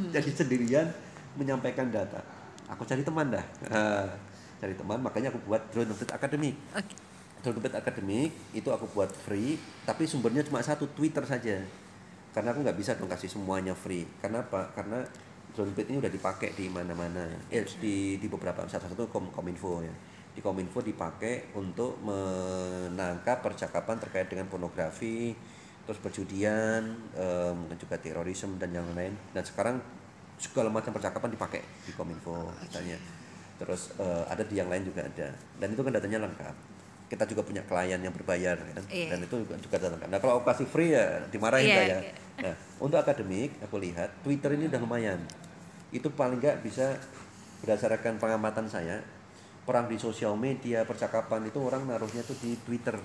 Jadi 0.09 0.29
sendirian 0.33 0.89
menyampaikan 1.37 1.87
data. 1.87 2.21
Aku 2.67 2.83
cari 2.83 3.05
teman 3.05 3.29
dah. 3.29 3.45
Ah, 3.69 4.09
cari 4.57 4.73
teman, 4.73 4.97
makanya 4.99 5.29
aku 5.29 5.39
buat 5.45 5.61
Drone 5.69 5.93
Academy. 6.09 6.51
Oke. 6.73 6.93
Drone 7.37 7.61
Update 7.61 7.77
Academy 7.77 8.33
itu 8.51 8.67
aku 8.73 8.89
buat 8.91 9.13
free, 9.13 9.55
tapi 9.85 10.09
sumbernya 10.09 10.41
cuma 10.41 10.59
satu 10.59 10.89
Twitter 10.89 11.21
saja. 11.23 11.61
Karena 12.33 12.51
aku 12.51 12.65
nggak 12.65 12.77
bisa 12.77 12.97
dong 12.97 13.07
kasih 13.07 13.29
semuanya 13.29 13.77
free. 13.77 14.03
Karena 14.19 14.41
apa? 14.41 14.73
Karena 14.73 15.05
Drone 15.53 15.71
ini 15.77 16.01
udah 16.01 16.11
dipakai 16.11 16.53
di 16.53 16.67
mana-mana. 16.67 17.29
Eh, 17.47 17.63
di 17.79 18.17
di 18.17 18.27
beberapa 18.27 18.65
salah 18.65 18.89
satu 18.89 19.05
kom 19.07 19.29
kominfo 19.29 19.85
ya. 19.85 19.93
Di 20.38 20.46
kominfo 20.46 20.86
dipakai 20.86 21.50
untuk 21.58 21.98
menangkap 22.06 23.41
percakapan 23.41 23.98
terkait 23.98 24.29
dengan 24.29 24.46
pornografi, 24.46 25.34
terus 25.82 25.98
perjudian, 25.98 26.86
em, 27.17 27.58
dan 27.65 27.77
juga 27.82 27.98
terorisme 27.98 28.53
dan 28.62 28.70
yang 28.70 28.86
lain. 28.94 29.17
Dan 29.34 29.41
sekarang 29.41 29.82
segala 30.38 30.70
macam 30.70 30.94
percakapan 30.94 31.34
dipakai 31.34 31.65
di 31.82 31.91
kominfo 31.98 32.53
misalnya. 32.62 33.01
Terus 33.58 33.98
eh, 33.98 34.24
ada 34.29 34.46
di 34.46 34.62
yang 34.62 34.70
lain 34.70 34.86
juga 34.86 35.01
ada. 35.10 35.34
Dan 35.58 35.74
itu 35.74 35.82
kan 35.82 35.89
datanya 35.89 36.22
lengkap. 36.29 36.56
Kita 37.10 37.25
juga 37.25 37.41
punya 37.41 37.65
klien 37.65 37.98
yang 37.98 38.13
berbayar 38.13 38.62
kan. 38.62 38.84
Iya. 38.94 39.17
Dan 39.17 39.25
itu 39.25 39.41
juga 39.41 39.58
juga 39.58 39.75
data 39.82 39.98
lengkap. 39.98 40.10
Nah, 40.13 40.20
kalau 40.22 40.34
aku 40.38 40.46
kasih 40.53 40.67
free 40.70 40.94
ya 40.94 41.25
dimarahin 41.34 41.65
Iya, 41.65 41.77
saya. 41.82 41.98
iya. 41.98 42.13
Nah, 42.46 42.53
untuk 42.77 43.01
akademik 43.01 43.58
aku 43.65 43.82
lihat 43.82 44.13
Twitter 44.22 44.53
ini 44.53 44.70
udah 44.70 44.77
lumayan. 44.86 45.17
Itu 45.89 46.13
paling 46.13 46.38
nggak 46.38 46.62
bisa 46.62 46.94
berdasarkan 47.65 48.22
pengamatan 48.22 48.70
saya 48.70 49.01
perang 49.67 49.91
di 49.91 50.00
sosial 50.00 50.39
media 50.39 50.88
percakapan 50.88 51.43
itu 51.51 51.59
orang 51.59 51.83
naruhnya 51.83 52.24
tuh 52.24 52.39
di 52.39 52.55
Twitter. 52.63 52.95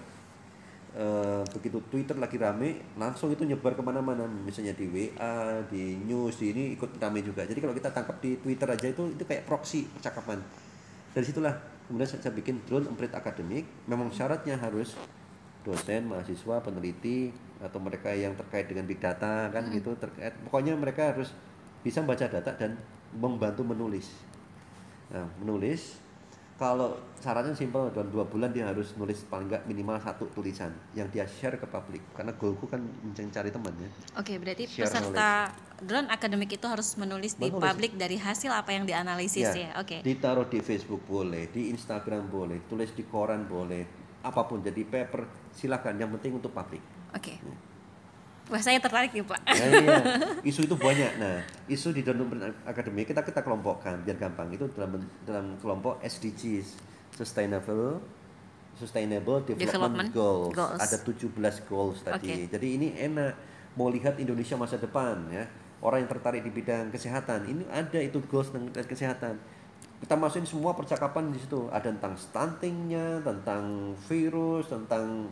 Eh, 0.92 1.42
begitu 1.56 1.80
Twitter 1.88 2.14
lagi 2.20 2.36
rame 2.36 2.94
langsung 3.00 3.32
itu 3.34 3.42
nyebar 3.42 3.74
ke 3.74 3.82
mana-mana. 3.82 4.28
Misalnya 4.28 4.76
di 4.76 4.86
WA 4.86 5.64
di 5.66 5.98
news 6.06 6.38
di 6.38 6.54
ini 6.54 6.78
ikut 6.78 7.02
rame 7.02 7.24
juga. 7.24 7.42
Jadi 7.42 7.58
kalau 7.58 7.74
kita 7.74 7.90
tangkap 7.90 8.22
di 8.22 8.38
Twitter 8.38 8.68
aja 8.70 8.86
itu 8.86 9.10
itu 9.10 9.24
kayak 9.26 9.42
proxy 9.48 9.90
percakapan. 9.90 10.38
Dari 11.10 11.24
situlah 11.26 11.56
kemudian 11.88 12.06
saya, 12.06 12.28
saya 12.28 12.36
bikin 12.36 12.62
drone 12.68 12.86
emprit 12.86 13.10
akademik. 13.10 13.64
Memang 13.90 14.12
syaratnya 14.14 14.54
harus 14.60 14.94
dosen 15.66 16.06
mahasiswa 16.12 16.60
peneliti 16.60 17.32
atau 17.62 17.78
mereka 17.80 18.12
yang 18.12 18.36
terkait 18.36 18.68
dengan 18.68 18.84
big 18.84 19.00
data 19.00 19.48
kan 19.48 19.64
Hmm. 19.64 19.74
gitu 19.74 19.96
terkait. 19.96 20.36
Pokoknya 20.44 20.76
mereka 20.76 21.16
harus 21.16 21.32
bisa 21.80 22.04
membaca 22.04 22.28
data 22.28 22.52
dan 22.54 22.76
membantu 23.16 23.64
menulis. 23.64 24.12
Nah 25.08 25.24
menulis 25.40 25.98
kalau 26.62 26.94
syaratnya 27.18 27.54
simpel 27.58 27.90
dalam 27.90 28.06
dua 28.14 28.22
bulan 28.22 28.54
dia 28.54 28.70
harus 28.70 28.94
nulis 28.94 29.26
paling 29.26 29.50
nggak 29.50 29.66
minimal 29.66 29.98
satu 29.98 30.30
tulisan 30.30 30.70
yang 30.94 31.10
dia 31.10 31.26
share 31.26 31.58
ke 31.58 31.66
publik 31.66 31.98
karena 32.14 32.30
goalku 32.38 32.70
kan 32.70 32.78
mencari 33.02 33.50
teman 33.50 33.74
ya 33.82 33.90
Oke, 34.14 34.38
berarti 34.38 34.70
Share 34.70 34.86
peserta 34.86 35.50
drone 35.82 36.06
akademik 36.06 36.54
itu 36.54 36.66
harus 36.70 36.94
menulis, 36.94 37.34
di 37.34 37.50
Menulis. 37.50 37.66
publik 37.66 37.92
dari 37.98 38.14
hasil 38.14 38.54
apa 38.54 38.70
yang 38.70 38.86
dianalisis 38.86 39.50
Ya, 39.50 39.50
ya. 39.50 39.70
Oke. 39.82 40.06
Ditaruh 40.06 40.46
di 40.46 40.62
Facebook 40.62 41.02
boleh, 41.10 41.50
di 41.50 41.74
Instagram 41.74 42.30
boleh, 42.30 42.62
tulis 42.70 42.94
di 42.94 43.02
koran 43.02 43.42
boleh, 43.50 43.82
apa 44.22 44.46
pun 44.46 44.62
jadi 44.62 44.86
paper 44.86 45.50
silakan. 45.50 45.98
Yang 45.98 46.10
penting 46.18 46.32
untuk 46.38 46.54
publik. 46.54 46.82
Oke. 47.10 47.42
Wah, 48.50 48.58
saya 48.58 48.82
tertarik 48.82 49.14
nih, 49.14 49.22
Pak. 49.22 49.40
Nah, 49.46 49.68
iya. 49.70 49.98
Isu 50.50 50.66
itu 50.66 50.74
banyak. 50.74 51.22
Nah, 51.22 51.38
isu 51.70 51.94
di 51.94 52.02
dalam 52.02 52.26
akademi 52.66 53.06
kita 53.06 53.22
kita 53.22 53.40
kelompokkan 53.46 54.02
biar 54.02 54.18
gampang. 54.18 54.50
Itu 54.50 54.66
dalam 54.74 54.98
dalam 55.22 55.54
kelompok 55.62 56.02
SDGs, 56.02 56.74
Sustainable 57.14 58.02
Sustainable 58.76 59.44
Development, 59.44 59.68
Development 59.68 60.10
Goals. 60.10 60.54
Goals. 60.56 60.80
Ada 60.80 60.96
17 61.04 61.68
goals 61.68 61.98
tadi. 62.02 62.28
Oke. 62.32 62.50
Jadi 62.50 62.68
ini 62.80 62.88
enak 62.96 63.32
mau 63.76 63.92
lihat 63.92 64.16
Indonesia 64.16 64.56
masa 64.56 64.80
depan 64.80 65.28
ya. 65.28 65.44
Orang 65.82 66.06
yang 66.06 66.10
tertarik 66.10 66.46
di 66.46 66.50
bidang 66.54 66.94
kesehatan, 66.94 67.42
ini 67.50 67.66
ada 67.66 67.98
itu 67.98 68.22
goals 68.30 68.54
tentang 68.54 68.86
kesehatan. 68.86 69.34
Kita 69.98 70.14
masukin 70.14 70.46
semua 70.46 70.78
percakapan 70.78 71.34
di 71.34 71.38
situ. 71.42 71.66
Ada 71.74 71.90
tentang 71.90 72.14
stuntingnya, 72.14 73.18
tentang 73.22 73.94
virus, 74.06 74.70
tentang 74.70 75.26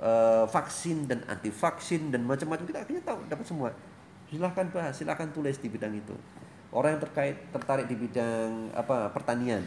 eh, 0.00 0.44
vaksin 0.48 1.04
dan 1.10 1.20
anti 1.28 1.52
vaksin 1.52 2.08
dan 2.08 2.24
macam-macam 2.24 2.64
kita 2.64 2.78
akhirnya 2.84 3.02
tahu 3.04 3.18
dapat 3.28 3.46
semua. 3.46 3.70
Silahkan 4.32 4.66
bahas, 4.72 4.96
silahkan 4.96 5.28
tulis 5.28 5.60
di 5.60 5.68
bidang 5.68 5.92
itu. 5.92 6.16
Orang 6.72 6.96
yang 6.96 7.02
terkait 7.04 7.36
tertarik 7.52 7.84
di 7.84 7.96
bidang 8.00 8.72
apa 8.72 9.12
pertanian, 9.12 9.60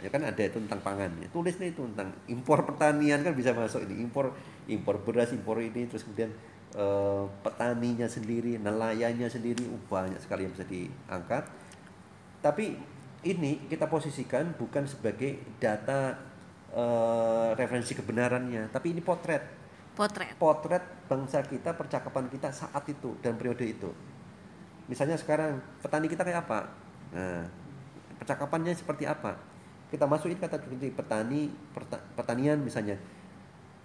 ya 0.00 0.08
kan 0.08 0.24
ada 0.24 0.40
itu 0.40 0.56
tentang 0.64 0.80
pangan. 0.80 1.12
Ya, 1.20 1.28
tulis 1.28 1.60
nih 1.60 1.76
itu 1.76 1.84
tentang 1.92 2.16
impor 2.24 2.64
pertanian 2.64 3.20
kan 3.20 3.36
bisa 3.36 3.52
masuk 3.52 3.84
ini 3.84 4.00
impor 4.00 4.32
impor 4.64 5.04
beras, 5.04 5.36
impor 5.36 5.60
ini 5.60 5.84
terus 5.84 6.08
kemudian 6.08 6.32
eh, 6.72 7.24
petaninya 7.44 8.08
sendiri, 8.08 8.56
nelayannya 8.56 9.28
sendiri, 9.28 9.68
uh, 9.68 9.80
banyak 9.92 10.20
sekali 10.24 10.48
yang 10.48 10.52
bisa 10.56 10.64
diangkat. 10.64 11.44
Tapi 12.40 12.80
ini 13.26 13.66
kita 13.66 13.90
posisikan 13.90 14.54
bukan 14.54 14.86
sebagai 14.86 15.42
data 15.58 16.14
eh, 16.72 17.50
referensi 17.58 17.92
kebenarannya, 17.98 18.70
tapi 18.70 18.94
ini 18.94 19.02
potret 19.02 19.57
Potret. 19.98 20.30
potret 20.38 20.84
bangsa 21.10 21.42
kita, 21.42 21.74
percakapan 21.74 22.30
kita 22.30 22.54
saat 22.54 22.86
itu 22.86 23.18
dan 23.18 23.34
periode 23.34 23.66
itu. 23.66 23.90
Misalnya 24.86 25.18
sekarang 25.18 25.58
petani 25.82 26.06
kita 26.06 26.22
kayak 26.22 26.46
apa? 26.46 26.70
Nah, 27.10 27.42
percakapannya 28.22 28.70
seperti 28.78 29.10
apa? 29.10 29.34
Kita 29.90 30.06
masukin 30.06 30.38
kata 30.38 30.62
kunci 30.62 30.94
petani, 30.94 31.50
perta- 31.74 31.98
pertanian 32.14 32.62
misalnya. 32.62 32.94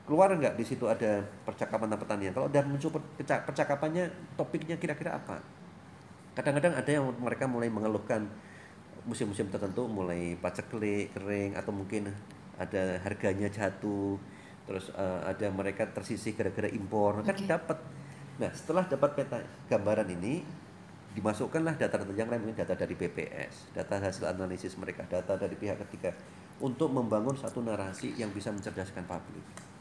Keluar 0.05 0.29
nggak 0.38 0.53
di 0.53 0.62
situ 0.62 0.86
ada 0.86 1.25
percakapan 1.50 1.89
tentang 1.89 2.03
pertanian? 2.05 2.32
Kalau 2.38 2.46
udah 2.46 2.62
muncul 2.62 2.93
perca- 2.93 3.41
percakapannya, 3.50 4.05
topiknya 4.38 4.77
kira-kira 4.77 5.17
apa? 5.17 5.41
Kadang-kadang 6.38 6.77
ada 6.77 6.91
yang 6.93 7.10
mereka 7.17 7.50
mulai 7.50 7.74
mengeluhkan 7.74 8.29
musim-musim 9.10 9.50
tertentu 9.50 9.89
mulai 9.89 10.38
paceklik, 10.38 11.10
kering 11.17 11.58
atau 11.58 11.74
mungkin 11.74 12.13
ada 12.62 13.01
harganya 13.01 13.50
jatuh 13.50 14.22
terus 14.63 14.89
eh, 14.93 15.20
ada 15.27 15.48
mereka 15.51 15.88
tersisih 15.89 16.34
gara-gara 16.38 16.70
impor. 16.72 17.24
Kan 17.24 17.36
dapat. 17.43 17.77
Nah 18.39 18.51
setelah 18.55 18.88
dapat 18.88 19.10
peta 19.13 19.39
gambaran 19.70 20.10
ini 20.13 20.43
dimasukkanlah 21.13 21.77
data-data 21.77 22.13
yang 22.15 22.29
lain. 22.32 22.48
Mungkin 22.48 22.58
data 22.63 22.74
dari 22.74 22.96
BPS 22.98 23.75
data 23.75 24.00
hasil 24.00 24.29
analisis 24.29 24.74
mereka 24.79 25.05
data 25.05 25.36
dari 25.36 25.53
pihak 25.53 25.77
ketiga 25.88 26.13
untuk 26.62 26.93
membangun 26.93 27.36
satu 27.36 27.60
narasi 27.60 28.15
yang 28.15 28.32
bisa 28.32 28.53
mencerdaskan 28.53 29.03
publik 29.03 29.73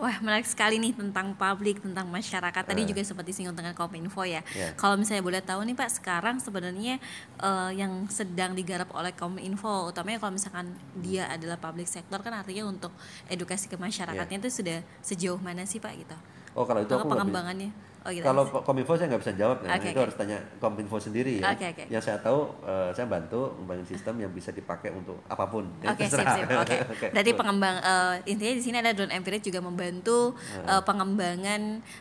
Wah, 0.00 0.16
menarik 0.24 0.48
sekali 0.48 0.80
nih 0.80 0.96
tentang 0.96 1.36
publik, 1.36 1.84
tentang 1.84 2.08
masyarakat. 2.08 2.62
Tadi 2.64 2.82
Eh. 2.82 2.88
juga 2.88 3.04
sempat 3.04 3.28
disinggung 3.28 3.52
dengan 3.52 3.76
Kominfo 3.76 4.24
ya. 4.24 4.40
Ya. 4.56 4.72
Kalau 4.72 4.96
misalnya 4.96 5.20
boleh 5.20 5.44
tahu 5.44 5.60
nih 5.68 5.76
Pak, 5.76 6.00
sekarang 6.00 6.40
sebenarnya 6.40 6.96
eh, 7.36 7.70
yang 7.76 8.08
sedang 8.08 8.56
digarap 8.56 8.88
oleh 8.96 9.12
Kominfo, 9.12 9.92
utamanya 9.92 10.16
kalau 10.16 10.32
misalkan 10.32 10.72
dia 10.96 11.28
adalah 11.28 11.60
public 11.60 11.84
sector 11.84 12.24
kan 12.24 12.32
artinya 12.32 12.64
untuk 12.64 12.96
edukasi 13.28 13.68
ke 13.68 13.76
masyarakatnya 13.76 14.40
itu 14.40 14.48
sudah 14.48 14.80
sejauh 15.04 15.36
mana 15.36 15.68
sih 15.68 15.76
Pak 15.76 15.92
gitu? 16.00 16.16
oh 16.50 16.64
kalau 16.66 16.82
itu 16.82 16.90
Atau 16.90 17.04
aku 17.06 17.12
pengembangannya? 17.14 17.70
Oh 18.00 18.08
gitu. 18.08 18.24
Kalau 18.24 18.42
Kominfo 18.64 18.96
saya 18.96 19.08
nggak 19.08 19.20
bisa 19.20 19.34
jawab 19.36 19.60
ya, 19.60 19.76
Oke, 19.76 19.86
itu 19.86 19.92
oke. 19.92 20.04
harus 20.08 20.16
tanya 20.16 20.38
Kominfo 20.56 20.96
sendiri 20.96 21.36
ya. 21.36 21.52
Oke, 21.52 21.68
oke. 21.68 21.84
Yang 21.86 22.02
saya 22.02 22.18
tahu, 22.18 22.40
eh, 22.64 22.90
saya 22.90 23.04
bantu 23.04 23.52
membangun 23.56 23.84
sistem 23.84 24.14
yang 24.18 24.32
bisa 24.32 24.48
dipakai 24.50 24.88
untuk 24.88 25.20
apa 25.26 25.44
pun. 25.44 25.68
Oke, 25.84 26.08
sip, 26.08 26.16
terserah. 26.16 26.34
sip. 26.34 26.48
Oke. 26.48 26.76
Oke, 26.96 27.06
Berarti 27.12 27.32
pengembang 27.36 27.76
eh, 27.76 28.14
intinya 28.26 28.54
di 28.56 28.62
sini 28.62 28.76
ada 28.78 28.90
drone 28.90 29.12
empirit 29.12 29.42
juga 29.42 29.60
membantu 29.60 30.32
eh, 30.56 30.80
pengembangan 30.80 31.60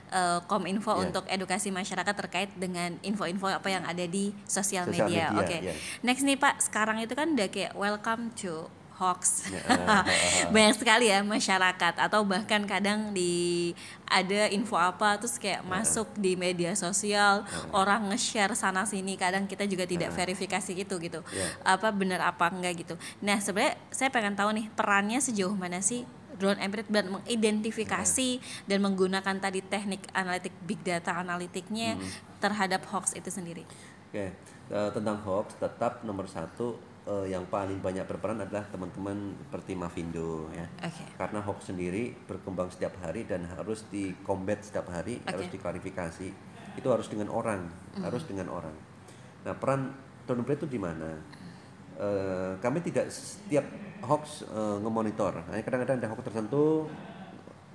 eh, 0.10 0.40
Kominfo 0.46 0.92
Ya. 0.92 1.04
untuk 1.04 1.24
edukasi 1.28 1.68
masyarakat 1.70 2.16
terkait 2.16 2.50
dengan 2.56 2.96
info-info 3.02 3.52
apa 3.52 3.68
yang 3.68 3.84
ada 3.84 4.04
di 4.04 4.32
sosial 4.44 4.88
Sosial 4.88 5.04
media. 5.06 5.26
media, 5.30 5.40
Oke. 5.44 5.58
ya. 5.62 5.74
Next 6.02 6.24
nih 6.24 6.36
Pak, 6.36 6.64
sekarang 6.64 6.98
itu 6.98 7.12
kan 7.12 7.36
udah 7.36 7.48
kayak 7.48 7.76
welcome 7.76 8.32
to 8.34 8.72
hoax. 9.00 9.48
Banyak 10.54 10.76
sekali 10.76 11.08
ya 11.08 11.24
masyarakat 11.24 11.96
atau 11.96 12.28
bahkan 12.28 12.68
kadang 12.68 13.16
di 13.16 13.72
ada 14.04 14.52
info 14.52 14.76
apa 14.76 15.16
terus 15.16 15.40
kayak 15.40 15.64
masuk 15.64 16.12
di 16.20 16.36
media 16.36 16.76
sosial, 16.76 17.48
orang 17.72 18.12
nge-share 18.12 18.52
sana 18.60 18.84
sini, 18.84 19.16
kadang 19.16 19.48
kita 19.48 19.64
juga 19.64 19.88
tidak 19.88 20.12
verifikasi 20.12 20.76
itu 20.76 20.96
gitu. 21.00 21.24
Ya. 21.32 21.48
Apa 21.64 21.96
benar 21.96 22.20
apa 22.28 22.52
enggak 22.52 22.84
gitu. 22.84 22.96
Nah, 23.24 23.40
sebenarnya 23.40 23.80
saya 23.90 24.12
pengen 24.12 24.36
tahu 24.36 24.52
nih 24.52 24.68
perannya 24.76 25.24
sejauh 25.24 25.56
mana 25.56 25.80
sih 25.80 26.04
drone 26.40 26.60
emprit 26.64 26.88
dan 26.88 27.12
mengidentifikasi 27.12 28.30
dan 28.66 28.80
menggunakan 28.80 29.36
tadi 29.44 29.60
teknik 29.60 30.08
analitik 30.16 30.56
big 30.64 30.80
data 30.82 31.20
analitiknya 31.20 32.00
terhadap 32.40 32.88
hoax 32.88 33.12
itu 33.14 33.28
sendiri. 33.28 33.68
Oke, 34.10 34.34
eh, 34.72 34.90
tentang 34.96 35.20
hoax 35.28 35.60
tetap 35.60 36.02
nomor 36.08 36.26
satu 36.26 36.80
eh, 37.08 37.32
yang 37.32 37.48
paling 37.48 37.80
banyak 37.80 38.04
berperan 38.04 38.42
adalah 38.42 38.68
teman-teman 38.68 39.38
seperti 39.48 39.78
Mavindo 39.78 40.50
ya. 40.52 40.66
Oke. 40.84 41.04
Karena 41.16 41.40
hoax 41.46 41.72
sendiri 41.72 42.16
berkembang 42.28 42.74
setiap 42.74 42.98
hari 43.00 43.24
dan 43.24 43.48
harus 43.56 43.86
di 43.88 44.12
combat 44.26 44.60
setiap 44.60 44.90
hari, 44.92 45.22
Oke. 45.24 45.32
harus 45.32 45.48
diklarifikasi. 45.54 46.28
Itu 46.76 46.88
harus 46.92 47.08
dengan 47.12 47.32
orang, 47.32 47.68
harus 48.00 48.24
dengan 48.24 48.48
orang. 48.52 48.76
Nah, 49.44 49.56
peran 49.56 49.92
emprit 50.30 50.62
itu 50.62 50.70
di 50.70 50.78
mana? 50.78 51.18
Eh, 52.00 52.54
kami 52.64 52.80
tidak 52.80 53.12
setiap 53.12 53.68
hoax 54.08 54.48
eh, 54.48 54.78
ngemonitor. 54.80 55.44
Kadang-kadang 55.52 56.00
ada 56.00 56.08
hoax 56.08 56.24
tertentu 56.32 56.88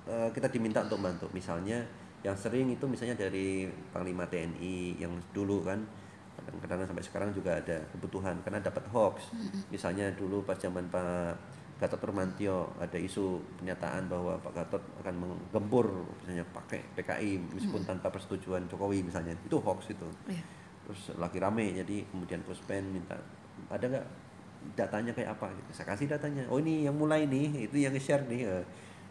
eh, 0.09 0.33
kita 0.33 0.49
diminta 0.49 0.81
untuk 0.81 0.97
bantu. 0.97 1.29
Misalnya 1.29 1.85
yang 2.25 2.33
sering 2.33 2.73
itu 2.73 2.89
misalnya 2.89 3.13
dari 3.13 3.69
Panglima 3.93 4.25
TNI 4.25 4.97
yang 4.97 5.13
dulu 5.29 5.61
kan 5.61 5.85
kadang-kadang 6.45 6.87
sampai 6.87 7.05
sekarang 7.05 7.29
juga 7.33 7.57
ada 7.57 7.77
kebutuhan 7.91 8.37
karena 8.45 8.61
dapat 8.61 8.83
hoax. 8.93 9.33
Misalnya 9.73 10.13
dulu 10.13 10.45
pas 10.45 10.57
zaman 10.57 10.85
Pak 10.87 11.35
Gatot 11.75 11.99
Nurmantio 12.07 12.71
ada 12.79 12.95
isu 12.95 13.43
pernyataan 13.59 14.07
bahwa 14.07 14.39
Pak 14.39 14.53
Gatot 14.55 14.83
akan 15.03 15.15
menggempur 15.19 16.07
misalnya 16.23 16.47
pakai 16.55 16.79
PKI 16.95 17.51
meskipun 17.51 17.83
tanpa 17.83 18.07
persetujuan 18.13 18.69
Jokowi 18.71 19.03
misalnya. 19.03 19.35
Itu 19.43 19.59
hoax 19.59 19.91
itu. 19.91 20.07
Iya. 20.29 20.43
terus 20.85 21.17
lagi 21.17 21.41
rame 21.41 21.73
jadi 21.73 22.05
kemudian 22.13 22.45
Puspen 22.45 22.93
minta 22.93 23.17
ada 23.73 23.85
nggak 23.89 24.05
datanya 24.77 25.11
kayak 25.17 25.33
apa? 25.33 25.49
Gitu. 25.53 25.69
Saya 25.81 25.93
kasih 25.93 26.07
datanya. 26.09 26.45
Oh 26.49 26.61
ini 26.61 26.85
yang 26.85 26.93
mulai 26.93 27.25
nih 27.25 27.69
itu 27.69 27.77
yang 27.81 27.93
share 27.97 28.25
nih. 28.29 28.45
Eh, 28.45 28.63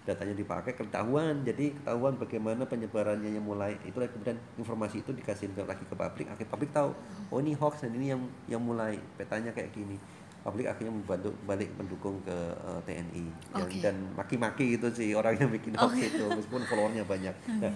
datanya 0.04 0.37
dipakai 0.37 0.73
ketahuan. 0.73 1.40
Jadi 1.42 1.73
ketahuan 1.75 2.14
bagaimana 2.14 2.62
penyebarannya 2.62 3.30
yang 3.30 3.42
mulai 3.42 3.73
itulah 3.82 4.04
kemudian 4.06 4.37
informasi 4.54 5.00
itu 5.00 5.11
dikasih 5.11 5.49
lagi 5.58 5.82
ke 5.82 5.94
publik. 5.94 6.28
Akhirnya 6.28 6.50
publik 6.50 6.70
tahu 6.70 6.92
oh 7.28 7.38
ini 7.40 7.56
hoax 7.56 7.82
dan 7.82 7.92
ini 7.92 8.12
yang 8.12 8.23
yang 8.46 8.61
mulai 8.61 8.96
petanya 9.16 9.50
kayak 9.50 9.73
gini. 9.73 9.96
Publik 10.44 10.68
akhirnya 10.68 10.92
membantu 10.92 11.32
balik 11.49 11.73
mendukung 11.75 12.20
ke 12.20 12.37
eh, 12.37 12.80
TNI 12.84 13.25
Yang- 13.56 13.64
Oke. 13.64 13.78
dan 13.80 13.96
maki-maki 14.12 14.76
itu 14.76 14.88
sih 14.92 15.16
orang 15.16 15.40
yang 15.40 15.49
bikin 15.49 15.73
hoax 15.73 15.96
itu 15.96 16.20
meskipun 16.20 16.62
followernya 16.68 17.08
banyak. 17.08 17.32
Nah, 17.64 17.73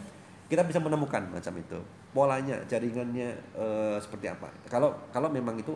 kita 0.46 0.68
bisa 0.68 0.76
menemukan 0.76 1.24
macam 1.32 1.56
itu. 1.56 1.80
Polanya 2.12 2.60
jaringannya 2.68 3.28
eh, 3.56 3.96
seperti 3.98 4.28
apa. 4.28 4.52
Kalau 4.68 4.92
kalau 5.08 5.32
memang 5.32 5.56
itu 5.56 5.72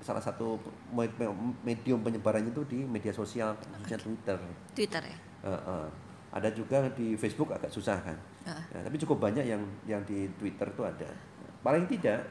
salah 0.00 0.18
satu 0.18 0.56
me- 0.90 1.12
me- 1.14 1.36
medium 1.62 2.00
penyebarannya 2.00 2.48
itu 2.48 2.64
di 2.64 2.80
media 2.82 3.12
sosial 3.12 3.52
khususnya 3.76 4.00
Twitter. 4.00 4.38
Twitter 4.72 5.04
ya. 5.04 5.18
Eh, 5.42 5.50
eh. 5.50 5.88
ada 6.32 6.48
juga 6.54 6.86
di 6.94 7.18
Facebook 7.18 7.52
agak 7.52 7.68
susah 7.68 7.98
kan 7.98 8.18
Heeh. 8.46 8.78
Ya, 8.78 8.80
tapi 8.86 8.96
cukup 9.02 9.18
banyak 9.22 9.44
yang 9.46 9.62
yang 9.84 10.02
di 10.06 10.30
Twitter 10.38 10.70
itu 10.70 10.82
ada 10.86 11.10
paling 11.62 11.86
tidak 11.90 12.26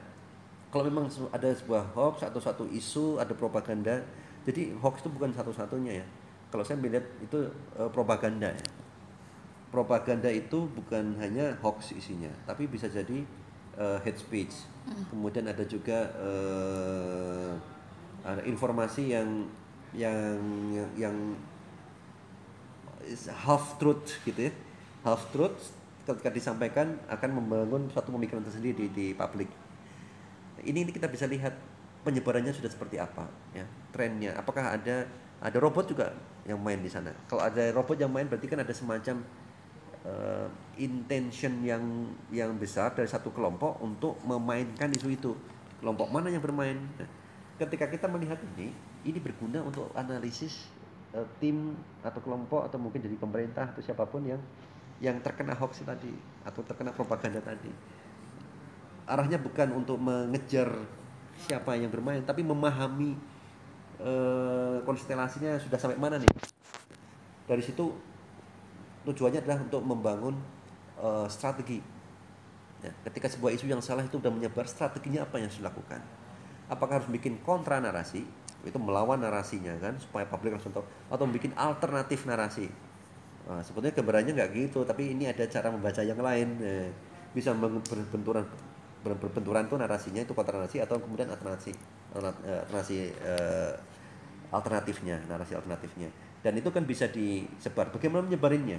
kalau 0.71 0.87
memang 0.87 1.11
ada 1.35 1.51
sebuah 1.51 1.91
hoax 1.91 2.23
atau 2.23 2.39
suatu 2.39 2.63
isu 2.71 3.19
ada 3.19 3.35
propaganda 3.35 3.99
jadi 4.47 4.73
hoax 4.79 5.03
itu 5.03 5.09
bukan 5.11 5.35
satu-satunya 5.35 6.01
ya 6.01 6.05
kalau 6.51 6.67
saya 6.67 6.77
melihat 6.83 7.07
itu 7.23 7.47
uh, 7.79 7.87
propaganda 7.87 8.51
ya. 8.51 8.67
Propaganda 9.71 10.27
itu 10.27 10.67
bukan 10.75 11.15
hanya 11.23 11.55
hoax 11.63 11.95
isinya, 11.95 12.27
tapi 12.43 12.67
bisa 12.67 12.91
jadi 12.91 13.23
uh, 13.79 13.95
hate 14.03 14.19
speech. 14.19 14.67
Hmm. 14.83 15.07
Kemudian 15.07 15.47
ada 15.47 15.63
juga 15.63 16.11
uh, 16.19 17.55
ada 18.27 18.43
informasi 18.43 19.15
yang 19.15 19.47
yang 19.95 20.35
yang 20.99 21.15
half 23.45 23.77
truth 23.81 24.21
gitu 24.23 24.49
ya. 24.49 24.53
Half 25.01 25.33
truth 25.33 25.73
ketika 26.05 26.29
disampaikan 26.33 26.97
akan 27.09 27.29
membangun 27.41 27.81
suatu 27.93 28.09
pemikiran 28.13 28.41
tersendiri 28.41 28.73
di, 28.73 28.87
di 28.91 29.05
publik. 29.13 29.49
Ini, 30.61 30.85
ini 30.85 30.91
kita 30.93 31.09
bisa 31.09 31.25
lihat 31.25 31.53
penyebarannya 32.01 32.53
sudah 32.53 32.69
seperti 32.69 32.97
apa 32.97 33.29
ya 33.53 33.65
trennya 33.93 34.33
apakah 34.33 34.73
ada 34.73 35.05
ada 35.41 35.57
robot 35.61 35.93
juga 35.93 36.13
yang 36.45 36.57
main 36.57 36.81
di 36.81 36.89
sana 36.89 37.13
kalau 37.29 37.45
ada 37.45 37.69
robot 37.73 37.97
yang 37.97 38.09
main 38.09 38.25
berarti 38.25 38.49
kan 38.49 38.59
ada 38.61 38.73
semacam 38.73 39.21
uh, 40.05 40.49
intention 40.81 41.61
yang 41.61 42.09
yang 42.33 42.57
besar 42.57 42.93
dari 42.97 43.05
satu 43.05 43.29
kelompok 43.29 43.77
untuk 43.85 44.17
memainkan 44.25 44.89
isu 44.97 45.09
itu 45.13 45.31
kelompok 45.77 46.09
mana 46.09 46.33
yang 46.33 46.41
bermain 46.41 46.77
nah, 46.97 47.09
ketika 47.61 47.85
kita 47.85 48.09
melihat 48.09 48.41
ini 48.57 48.73
ini 49.05 49.21
berguna 49.21 49.61
untuk 49.61 49.93
analisis 49.93 50.69
uh, 51.15 51.27
tim 51.39 51.75
atau 52.01 52.19
kelompok 52.23 52.67
atau 52.67 52.77
mungkin 52.79 53.03
jadi 53.03 53.15
pemerintah 53.15 53.71
atau 53.71 53.81
siapa 53.83 54.07
pun 54.07 54.23
yang 54.23 54.41
yang 55.01 55.17
terkena 55.19 55.57
hoax 55.57 55.81
tadi 55.81 56.13
atau 56.45 56.61
terkena 56.61 56.93
propaganda 56.93 57.41
tadi. 57.41 57.71
Arahnya 59.09 59.41
bukan 59.41 59.73
untuk 59.73 59.97
mengejar 59.97 60.69
siapa 61.41 61.73
yang 61.73 61.89
bermain 61.89 62.21
tapi 62.21 62.45
memahami 62.45 63.17
uh, 63.97 64.77
konstelasinya 64.85 65.57
sudah 65.57 65.77
sampai 65.81 65.97
mana 65.97 66.21
nih. 66.21 66.29
Dari 67.49 67.63
situ 67.65 67.91
tujuannya 69.09 69.41
adalah 69.41 69.59
untuk 69.65 69.81
membangun 69.81 70.37
uh, 71.01 71.25
strategi. 71.27 71.81
Ya, 72.81 72.93
ketika 73.09 73.29
sebuah 73.29 73.53
isu 73.53 73.69
yang 73.69 73.81
salah 73.81 74.01
itu 74.01 74.17
sudah 74.17 74.33
menyebar 74.33 74.65
strateginya 74.65 75.25
apa 75.25 75.37
yang 75.37 75.49
harus 75.49 75.61
dilakukan? 75.61 76.01
Apakah 76.65 77.01
harus 77.01 77.09
bikin 77.09 77.41
kontra 77.45 77.77
narasi 77.77 78.25
itu 78.61 78.77
melawan 78.77 79.17
narasinya 79.17 79.73
kan 79.81 79.97
supaya 79.97 80.25
publik 80.29 80.53
langsung 80.53 80.73
tahu. 80.73 80.85
Atau 81.09 81.25
bikin 81.29 81.53
alternatif 81.57 82.25
narasi. 82.29 82.69
Nah, 83.49 83.61
sebetulnya 83.65 83.93
gambarannya 83.97 84.37
nggak 84.37 84.51
gitu 84.53 84.85
tapi 84.85 85.17
ini 85.17 85.25
ada 85.25 85.43
cara 85.49 85.73
membaca 85.73 86.01
yang 86.01 86.19
lain. 86.21 86.49
Eh, 86.61 86.89
bisa 87.31 87.55
berbenturan 87.55 88.43
berbenturan 89.01 89.65
itu 89.65 89.75
narasinya 89.79 90.21
itu 90.21 90.35
kontra 90.37 90.61
narasi 90.61 90.77
atau 90.77 91.01
kemudian 91.01 91.25
alternasi 91.31 91.73
alternasi 92.13 93.09
uh, 93.25 93.73
alternatifnya 94.53 95.25
narasi 95.25 95.57
alternatifnya. 95.57 96.11
Dan 96.41 96.57
itu 96.57 96.69
kan 96.69 96.85
bisa 96.85 97.09
disebar. 97.09 97.89
Bagaimana 97.89 98.27
menyebarinnya 98.27 98.77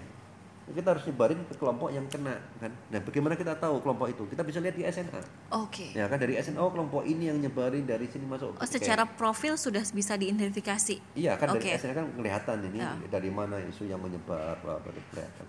kita 0.63 0.95
harus 0.95 1.05
nyebarin 1.11 1.41
ke 1.51 1.55
kelompok 1.59 1.91
yang 1.91 2.07
kena 2.07 2.39
kan? 2.63 2.73
Nah 2.91 3.01
bagaimana 3.03 3.35
kita 3.35 3.59
tahu 3.59 3.83
kelompok 3.83 4.07
itu? 4.15 4.23
Kita 4.31 4.47
bisa 4.47 4.63
lihat 4.63 4.77
di 4.79 4.87
SNA 4.87 5.21
oke. 5.51 5.69
Okay. 5.73 5.89
ya 5.99 6.07
kan? 6.07 6.23
Dari 6.23 6.39
SNA 6.39 6.63
oh, 6.63 6.71
kelompok 6.71 7.03
ini 7.03 7.29
yang 7.29 7.39
nyebarin 7.43 7.83
dari 7.83 8.07
sini 8.07 8.25
masuk. 8.31 8.55
Oh 8.57 8.69
secara 8.69 9.03
kayak, 9.03 9.19
profil 9.19 9.59
sudah 9.59 9.83
bisa 9.91 10.15
diidentifikasi? 10.15 11.19
Iya 11.19 11.35
kan 11.35 11.59
okay. 11.59 11.75
dari 11.75 11.83
SNA 11.83 11.95
kan 11.99 12.07
kelihatan 12.15 12.57
ini 12.71 12.79
ya. 12.79 12.95
dari 13.11 13.31
mana 13.35 13.59
isu 13.59 13.91
yang 13.91 13.99
menyebar 13.99 14.59
bla 14.63 14.79
kelihatan 14.83 15.47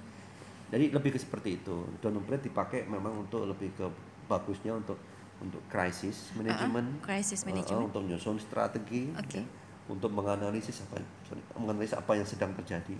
jadi 0.73 0.89
lebih 0.89 1.13
ke 1.13 1.19
seperti 1.21 1.61
itu. 1.61 1.85
Download 2.01 2.41
dipakai 2.41 2.89
memang 2.89 3.21
untuk 3.21 3.45
lebih 3.45 3.69
ke 3.77 3.85
bagusnya 4.25 4.73
untuk 4.73 4.97
untuk 5.37 5.61
krisis 5.69 6.33
manajemen, 6.33 6.97
uh, 6.97 7.03
crisis 7.03 7.45
management, 7.45 7.83
uh, 7.83 7.87
untuk 7.91 8.01
menyusun 8.07 8.39
strategi, 8.41 9.11
okay. 9.13 9.43
ya, 9.43 9.45
untuk 9.91 10.09
menganalisis 10.09 10.81
apa 10.87 11.03
sorry, 11.27 11.43
menganalisis 11.59 11.93
apa 11.93 12.11
yang 12.17 12.25
sedang 12.25 12.55
terjadi. 12.57 12.95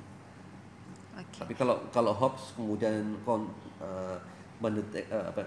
Tapi 1.54 1.62
kalau 1.62 1.78
kalau 1.94 2.18
hoax 2.18 2.58
kemudian 2.58 3.14
kon, 3.22 3.46
uh, 3.78 4.18
mendetek, 4.58 5.06
uh, 5.14 5.30
apa, 5.30 5.46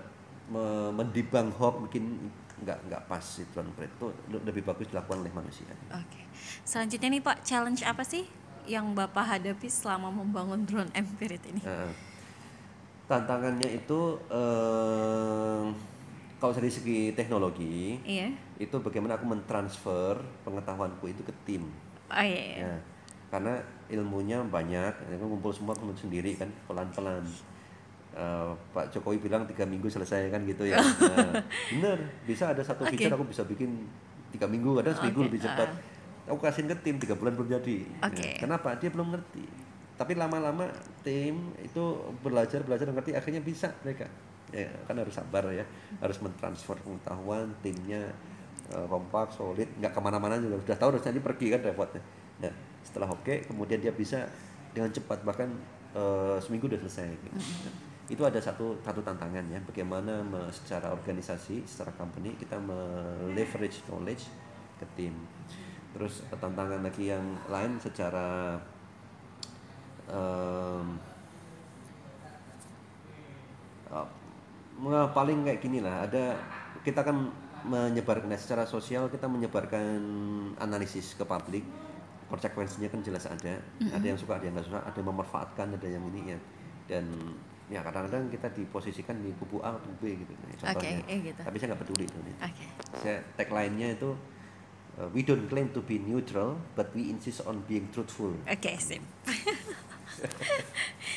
mendibang 0.95 1.51
hoax 1.51 1.83
mungkin 1.83 2.31
nggak 2.63 2.79
nggak 2.87 3.03
pas 3.11 3.27
itu 3.43 3.59
itu 3.59 4.07
lebih 4.31 4.63
bagus 4.63 4.87
dilakukan 4.87 5.27
oleh 5.27 5.35
manusia. 5.35 5.67
Oke. 5.91 6.07
Okay. 6.07 6.25
Selanjutnya 6.63 7.11
nih 7.11 7.23
Pak, 7.27 7.43
challenge 7.43 7.83
apa 7.83 8.07
sih 8.07 8.23
yang 8.71 8.95
Bapak 8.95 9.35
hadapi 9.35 9.67
selama 9.67 10.15
membangun 10.15 10.63
drone 10.63 10.95
Empirit 10.95 11.43
ini? 11.51 11.67
Uh, 11.67 11.91
tantangannya 13.11 13.67
itu 13.75 14.19
eh, 14.31 15.65
kalau 16.37 16.53
dari 16.53 16.71
segi 16.71 17.15
teknologi 17.15 18.03
iya. 18.03 18.35
itu 18.59 18.77
bagaimana 18.83 19.15
aku 19.17 19.27
mentransfer 19.31 20.19
pengetahuanku 20.43 21.07
itu 21.07 21.23
ke 21.23 21.35
tim 21.47 21.71
oh, 22.11 22.23
iya, 22.23 22.43
iya. 22.43 22.57
Ya, 22.67 22.75
karena 23.31 23.55
ilmunya 23.93 24.43
banyak 24.43 24.95
aku 25.15 25.25
ngumpul 25.25 25.53
semua 25.55 25.75
kemudian 25.75 26.09
sendiri 26.09 26.35
kan 26.35 26.51
pelan 26.67 26.89
pelan 26.91 27.23
uh, 28.17 28.51
Pak 28.75 28.91
Jokowi 28.91 29.23
bilang 29.23 29.47
tiga 29.47 29.63
minggu 29.69 29.87
selesai 29.87 30.33
kan 30.33 30.43
gitu 30.43 30.67
ya 30.67 30.81
nah, 31.13 31.43
bener 31.71 31.99
bisa 32.27 32.51
ada 32.51 32.63
satu 32.65 32.83
okay. 32.89 32.99
feature 32.99 33.15
aku 33.15 33.27
bisa 33.31 33.43
bikin 33.47 33.87
tiga 34.35 34.51
minggu 34.51 34.83
kadang 34.83 34.97
seminggu 34.99 35.21
okay. 35.23 35.29
lebih 35.31 35.41
cepat 35.47 35.69
uh. 35.71 36.31
aku 36.35 36.39
kasihin 36.43 36.67
ke 36.73 36.77
tim 36.83 36.97
tiga 36.99 37.15
bulan 37.15 37.39
belum 37.39 37.49
jadi 37.61 37.77
okay. 38.03 38.35
ya. 38.35 38.41
kenapa 38.43 38.75
dia 38.81 38.91
belum 38.91 39.15
ngerti 39.15 39.47
tapi 39.97 40.13
lama-lama 40.13 40.69
tim 41.01 41.57
itu 41.63 41.83
belajar 42.21 42.61
belajar 42.67 42.91
ngerti 42.93 43.17
akhirnya 43.17 43.41
bisa 43.41 43.73
mereka 43.81 44.05
ya 44.55 44.69
kan 44.87 44.95
harus 44.95 45.15
sabar 45.15 45.43
ya 45.51 45.65
harus 45.99 46.19
mentransfer 46.23 46.79
pengetahuan 46.85 47.51
timnya 47.65 48.07
uh, 48.71 48.87
kompak 48.87 49.33
solid 49.35 49.67
nggak 49.81 49.91
ke 49.91 50.01
mana-mana 50.03 50.39
juga 50.39 50.61
sudah 50.63 50.77
tahu 50.79 50.89
harusnya 50.95 51.19
pergi 51.19 51.47
kan 51.51 51.61
repotnya 51.65 52.03
nah 52.39 52.53
setelah 52.87 53.11
oke 53.11 53.27
okay, 53.27 53.43
kemudian 53.43 53.83
dia 53.83 53.91
bisa 53.91 54.31
dengan 54.71 54.95
cepat 54.95 55.27
bahkan 55.27 55.51
uh, 55.99 56.39
seminggu 56.39 56.71
udah 56.71 56.79
selesai. 56.87 57.11
Gitu. 57.11 57.39
itu 58.07 58.23
ada 58.23 58.39
satu 58.39 58.79
satu 58.87 59.03
tantangan 59.03 59.43
ya 59.51 59.59
bagaimana 59.67 60.23
me, 60.23 60.47
secara 60.55 60.95
organisasi 60.95 61.67
secara 61.67 61.91
company 61.99 62.39
kita 62.39 62.55
leverage 63.35 63.83
knowledge 63.91 64.31
ke 64.79 64.87
tim. 64.95 65.11
Terus 65.91 66.23
tantangan 66.31 66.87
lagi 66.87 67.11
yang 67.11 67.35
lain 67.51 67.83
secara 67.83 68.55
um, 70.07 70.87
uh, 73.91 75.09
paling 75.11 75.43
kayak 75.43 75.59
gini 75.59 75.83
lah 75.83 76.07
ada 76.07 76.39
kita 76.87 77.03
kan 77.03 77.27
menyebarkan 77.67 78.31
secara 78.39 78.63
sosial 78.63 79.11
kita 79.11 79.27
menyebarkan 79.27 79.99
analisis 80.63 81.19
ke 81.19 81.27
publik 81.27 81.67
konsekuensinya 82.27 82.89
kan 82.91 83.01
jelas 83.03 83.25
ada 83.27 83.55
mm-hmm. 83.59 83.95
ada 83.95 84.07
yang 84.07 84.19
suka 84.19 84.39
ada 84.39 84.45
yang 84.47 84.55
nggak 84.59 84.67
suka 84.67 84.81
ada 84.83 84.97
yang 84.99 85.09
memanfaatkan 85.09 85.67
ada 85.75 85.89
yang 85.89 86.05
ini 86.11 86.21
ya 86.35 86.39
dan 86.87 87.05
ya 87.67 87.81
kadang-kadang 87.83 88.31
kita 88.31 88.47
diposisikan 88.55 89.19
di 89.23 89.35
kubu 89.35 89.59
A 89.63 89.75
atau 89.75 89.91
B 89.99 90.15
gitu 90.15 90.31
contohnya 90.35 91.03
okay, 91.03 91.11
eh, 91.11 91.19
gitu. 91.31 91.41
tapi 91.43 91.57
saya 91.59 91.75
nggak 91.75 91.83
peduli 91.83 92.05
itu 92.07 92.19
okay. 92.39 92.69
saya 93.03 93.17
tagline-nya 93.35 93.99
itu 93.99 94.15
uh, 95.03 95.09
we 95.11 95.27
don't 95.27 95.51
claim 95.51 95.67
to 95.75 95.83
be 95.83 95.99
neutral 95.99 96.55
but 96.79 96.95
we 96.95 97.11
insist 97.11 97.43
on 97.43 97.63
being 97.67 97.91
truthful 97.91 98.31
oke 98.31 98.47
okay, 98.47 98.79
sip 98.79 99.03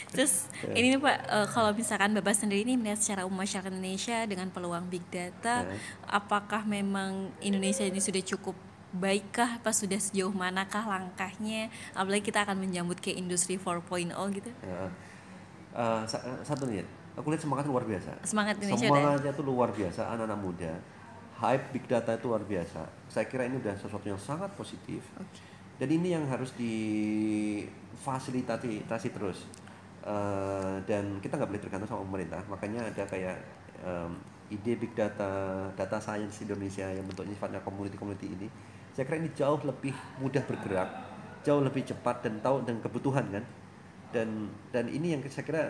Terus 0.09 0.49
yeah. 0.65 0.75
ini 0.75 0.87
nih 0.95 0.99
Pak, 0.99 1.17
uh, 1.29 1.47
kalau 1.47 1.71
misalkan 1.71 2.11
Bapak 2.17 2.35
sendiri 2.35 2.65
ini 2.65 2.75
melihat 2.75 2.99
secara 2.99 3.23
umum 3.23 3.45
masyarakat 3.45 3.71
Indonesia 3.71 4.17
dengan 4.25 4.49
peluang 4.49 4.89
big 4.89 5.05
data, 5.07 5.63
yeah. 5.63 5.79
apakah 6.09 6.65
memang 6.65 7.31
Indonesia 7.39 7.85
ini 7.85 8.01
sudah 8.01 8.19
cukup 8.25 8.57
baikkah 8.95 9.61
apa 9.61 9.69
sudah 9.69 10.01
sejauh 10.01 10.33
manakah 10.33 10.81
langkahnya? 10.85 11.69
Apalagi 11.93 12.25
kita 12.25 12.45
akan 12.45 12.57
menyambut 12.57 12.97
ke 12.97 13.13
industri 13.13 13.59
4.0 13.59 14.09
gitu. 14.35 14.51
Ya. 14.65 14.89
uh, 15.77 16.01
satu 16.41 16.65
nih 16.65 16.81
aku 17.13 17.29
lihat 17.29 17.43
semangat 17.45 17.65
luar 17.69 17.85
biasa. 17.85 18.17
Semangat 18.25 18.57
Indonesia 18.57 18.89
semangatnya 18.89 19.31
itu 19.35 19.43
luar 19.45 19.69
biasa 19.69 20.01
anak-anak 20.09 20.39
muda. 20.39 20.73
Hype 21.39 21.65
big 21.71 21.85
data 21.87 22.17
itu 22.17 22.25
luar 22.27 22.43
biasa. 22.43 22.81
Saya 23.07 23.25
kira 23.29 23.47
ini 23.47 23.61
udah 23.61 23.77
sesuatu 23.77 24.03
yang 24.09 24.19
sangat 24.19 24.51
positif. 24.57 25.05
Okay 25.15 25.49
dan 25.79 25.95
ini 25.95 26.11
yang 26.11 26.27
harus 26.27 26.51
difasilitasi 26.59 28.83
terus. 29.15 29.47
Uh, 30.03 30.83
dan 30.87 31.19
kita 31.23 31.35
nggak 31.39 31.47
boleh 31.47 31.63
tergantung 31.63 31.87
sama 31.87 32.03
pemerintah. 32.03 32.43
Makanya 32.51 32.91
ada 32.91 33.07
kayak 33.07 33.39
um, 33.83 34.15
ide 34.51 34.75
big 34.75 34.91
data 34.91 35.71
data 35.71 35.97
science 36.03 36.43
Indonesia 36.43 36.91
yang 36.91 37.07
bentuknya 37.07 37.31
sifatnya 37.31 37.63
community 37.63 37.95
community 37.95 38.27
ini 38.27 38.51
saya 38.99 39.07
kira 39.07 39.23
ini 39.23 39.31
jauh 39.31 39.63
lebih 39.63 39.95
mudah 40.19 40.43
bergerak 40.43 41.09
jauh 41.43 41.63
lebih 41.63 41.87
cepat 41.87 42.25
dan 42.25 42.43
tahu 42.43 42.63
dan 42.67 42.83
kebutuhan 42.83 43.25
kan? 43.31 43.45
Dan 44.09 44.49
dan 44.73 44.89
ini 44.89 45.15
yang 45.15 45.21
saya 45.29 45.45
kira 45.45 45.63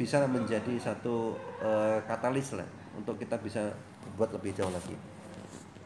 bisa 0.00 0.24
menjadi 0.24 0.72
satu 0.80 1.36
uh, 1.60 2.00
katalis 2.08 2.56
lah 2.56 2.64
untuk 2.96 3.20
kita 3.20 3.36
bisa 3.36 3.76
buat 4.16 4.32
lebih 4.32 4.56
jauh 4.56 4.72
lagi. 4.72 4.96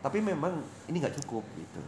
Tapi 0.05 0.19
memang 0.21 0.61
ini 0.87 1.01
nggak 1.01 1.17
cukup 1.25 1.43
gitu. 1.59 1.83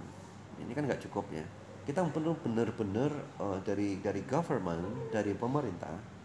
Ini 0.64 0.72
kan 0.72 0.88
nggak 0.88 1.02
cukup 1.06 1.28
ya. 1.30 1.44
Kita 1.86 2.02
perlu 2.02 2.34
benar-benar 2.42 3.12
uh, 3.38 3.58
dari 3.62 4.02
dari 4.02 4.26
government 4.26 5.14
dari 5.14 5.30
pemerintah 5.36 6.18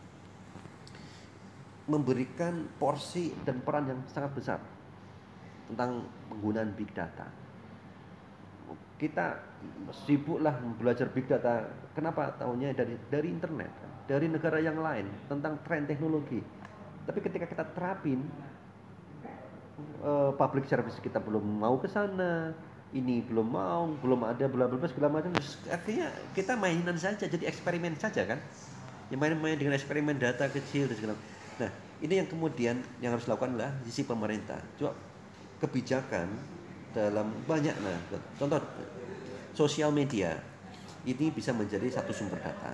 memberikan 1.86 2.66
porsi 2.80 3.36
dan 3.44 3.62
peran 3.62 3.86
yang 3.86 4.00
sangat 4.10 4.32
besar 4.34 4.60
tentang 5.68 6.08
penggunaan 6.32 6.72
big 6.74 6.88
data 6.96 7.41
kita 9.02 9.42
sibuklah 10.06 10.54
belajar 10.78 11.10
big 11.10 11.26
data. 11.26 11.66
Kenapa? 11.98 12.38
Tahunya 12.38 12.78
dari 12.78 12.94
dari 13.10 13.34
internet, 13.34 13.74
dari 14.06 14.30
negara 14.30 14.62
yang 14.62 14.78
lain 14.78 15.10
tentang 15.26 15.58
tren 15.66 15.90
teknologi. 15.90 16.38
Tapi 17.10 17.18
ketika 17.18 17.50
kita 17.50 17.66
terapin 17.74 18.22
uh, 20.06 20.30
public 20.38 20.70
service 20.70 21.02
kita 21.02 21.18
belum 21.18 21.42
mau 21.42 21.82
ke 21.82 21.90
sana, 21.90 22.54
ini 22.94 23.26
belum 23.26 23.48
mau, 23.50 23.90
belum 24.06 24.22
ada 24.22 24.46
bla 24.46 24.70
bla 24.70 24.86
segala 24.86 25.18
macam. 25.18 25.34
Akhirnya 25.74 26.14
kita 26.38 26.54
mainan 26.54 26.94
saja, 27.02 27.26
jadi 27.26 27.50
eksperimen 27.50 27.98
saja 27.98 28.22
kan. 28.30 28.38
Yang 29.10 29.20
main-main 29.28 29.58
dengan 29.58 29.76
eksperimen 29.76 30.16
data 30.22 30.46
kecil 30.48 30.88
dan 30.88 30.96
segala. 30.96 31.14
Nah, 31.60 31.68
ini 32.00 32.22
yang 32.22 32.30
kemudian 32.30 32.80
yang 33.04 33.18
harus 33.18 33.26
dilakukan 33.28 33.58
adalah 33.58 33.74
sisi 33.84 34.08
pemerintah. 34.08 34.62
Coba 34.80 34.96
kebijakan 35.60 36.32
dalam 36.92 37.32
banyak 37.48 37.76
nah 37.80 37.96
contoh 38.36 38.60
sosial 39.56 39.92
media 39.92 40.36
ini 41.06 41.34
bisa 41.34 41.52
menjadi 41.52 41.88
satu 41.90 42.12
sumber 42.14 42.38
data. 42.38 42.72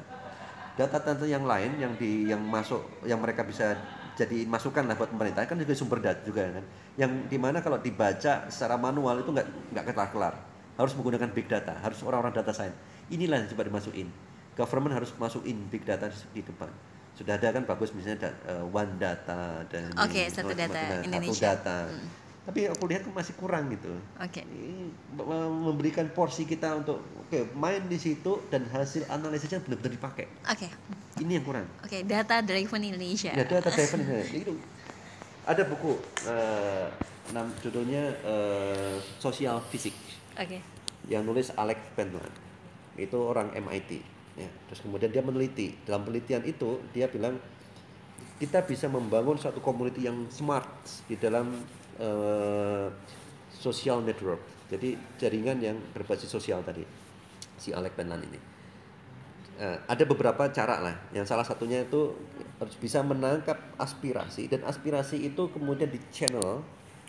Data-data 0.78 1.26
yang 1.26 1.48
lain 1.48 1.80
yang 1.82 1.94
di 1.98 2.30
yang 2.30 2.42
masuk 2.44 3.02
yang 3.08 3.18
mereka 3.18 3.42
bisa 3.42 3.74
jadi 4.18 4.46
masukan 4.46 4.86
lah 4.86 4.98
buat 4.98 5.10
pemerintah 5.14 5.46
kan 5.46 5.58
juga 5.58 5.74
sumber 5.74 6.04
data 6.04 6.22
juga 6.22 6.46
kan? 6.46 6.66
Yang 7.00 7.12
di 7.32 7.38
mana 7.40 7.64
kalau 7.64 7.82
dibaca 7.82 8.46
secara 8.52 8.76
manual 8.78 9.24
itu 9.24 9.32
nggak 9.32 9.74
nggak 9.74 9.86
kelar 9.94 10.10
kelar. 10.14 10.36
Harus 10.78 10.94
menggunakan 10.94 11.30
big 11.34 11.50
data 11.50 11.74
harus 11.82 11.98
orang-orang 12.06 12.36
data 12.38 12.54
science. 12.54 12.78
Inilah 13.10 13.42
yang 13.42 13.50
coba 13.50 13.64
dimasukin. 13.66 14.08
Government 14.54 14.94
harus 15.02 15.10
masukin 15.18 15.58
big 15.70 15.82
data 15.88 16.12
di 16.34 16.46
depan. 16.46 16.70
Sudah 17.18 17.34
ada 17.42 17.50
kan 17.50 17.66
bagus 17.66 17.90
misalnya 17.98 18.30
uh, 18.46 18.62
one 18.70 19.02
data 19.02 19.66
dan 19.66 19.90
okay, 19.98 20.30
satu 20.30 20.54
data 20.54 21.02
Indonesia 21.02 21.58
satu 21.58 21.66
data. 21.66 21.78
Hmm 21.90 22.27
tapi 22.48 22.64
aku 22.64 22.88
lihat 22.88 23.04
masih 23.12 23.36
kurang 23.36 23.68
gitu. 23.76 23.92
Oke. 24.24 24.40
Okay. 24.40 24.46
Memberikan 25.68 26.08
porsi 26.16 26.48
kita 26.48 26.80
untuk 26.80 27.04
oke 27.04 27.28
okay, 27.28 27.44
main 27.52 27.84
di 27.92 28.00
situ 28.00 28.40
dan 28.48 28.64
hasil 28.72 29.04
analisisnya 29.12 29.60
benar-benar 29.60 29.92
dipakai. 29.92 30.32
Oke. 30.48 30.72
Okay. 30.72 30.72
Ini 31.28 31.44
yang 31.44 31.46
kurang. 31.46 31.68
Oke, 31.84 32.00
okay, 32.00 32.02
data 32.08 32.40
driven 32.40 32.88
Indonesia. 32.88 33.36
Ya, 33.36 33.44
data 33.44 33.68
driven 33.68 34.00
Indonesia. 34.00 34.38
itu 34.48 34.56
ada 35.44 35.64
buku 35.68 36.00
uh, 36.24 36.88
nam 37.36 37.52
judulnya 37.60 38.16
uh, 38.24 38.96
Sosial 39.20 39.60
Fisik. 39.68 39.92
Oke. 40.40 40.48
Okay. 40.48 40.62
Yang 41.12 41.24
nulis 41.28 41.48
Alex 41.60 41.84
Pentland. 42.00 42.32
Itu 42.96 43.28
orang 43.28 43.52
MIT. 43.60 44.00
Ya, 44.40 44.48
terus 44.72 44.80
kemudian 44.88 45.12
dia 45.12 45.20
meneliti. 45.20 45.76
Dalam 45.84 46.08
penelitian 46.08 46.48
itu 46.48 46.80
dia 46.96 47.12
bilang 47.12 47.36
kita 48.40 48.64
bisa 48.64 48.88
membangun 48.88 49.36
suatu 49.36 49.60
community 49.60 50.08
yang 50.08 50.32
smart 50.32 50.70
di 51.12 51.20
dalam 51.20 51.52
uh, 52.02 52.88
social 53.54 54.02
network. 54.02 54.42
Jadi 54.68 55.00
jaringan 55.16 55.58
yang 55.64 55.78
berbasis 55.96 56.28
sosial 56.28 56.60
tadi 56.62 56.84
si 57.58 57.72
Alec 57.72 57.96
Penlan 57.98 58.22
ini. 58.24 58.40
Uh, 59.58 59.80
ada 59.90 60.04
beberapa 60.06 60.46
cara 60.54 60.78
lah. 60.84 60.96
Yang 61.16 61.34
salah 61.34 61.46
satunya 61.48 61.82
itu 61.82 62.14
harus 62.62 62.76
bisa 62.78 63.02
menangkap 63.02 63.58
aspirasi 63.78 64.50
dan 64.50 64.66
aspirasi 64.66 65.18
itu 65.26 65.50
kemudian 65.50 65.90
di 65.90 65.98
channel, 66.14 66.62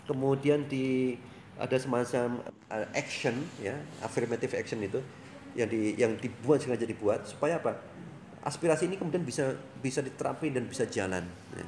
kemudian 0.09 0.65
di 0.65 1.17
ada 1.59 1.75
semacam 1.75 2.39
uh, 2.71 2.87
action 2.95 3.35
ya, 3.59 3.75
affirmative 4.01 4.55
action 4.55 4.79
itu 4.81 5.03
yang 5.53 5.69
di 5.69 5.97
yang 5.97 6.13
dibuat 6.17 6.61
sengaja 6.63 6.87
dibuat 6.87 7.25
supaya 7.25 7.59
apa? 7.59 7.77
Aspirasi 8.39 8.87
ini 8.87 8.95
kemudian 8.95 9.21
bisa 9.27 9.51
bisa 9.83 9.99
diterapkan 9.99 10.49
dan 10.55 10.65
bisa 10.65 10.87
jalan. 10.87 11.27
Ya. 11.53 11.65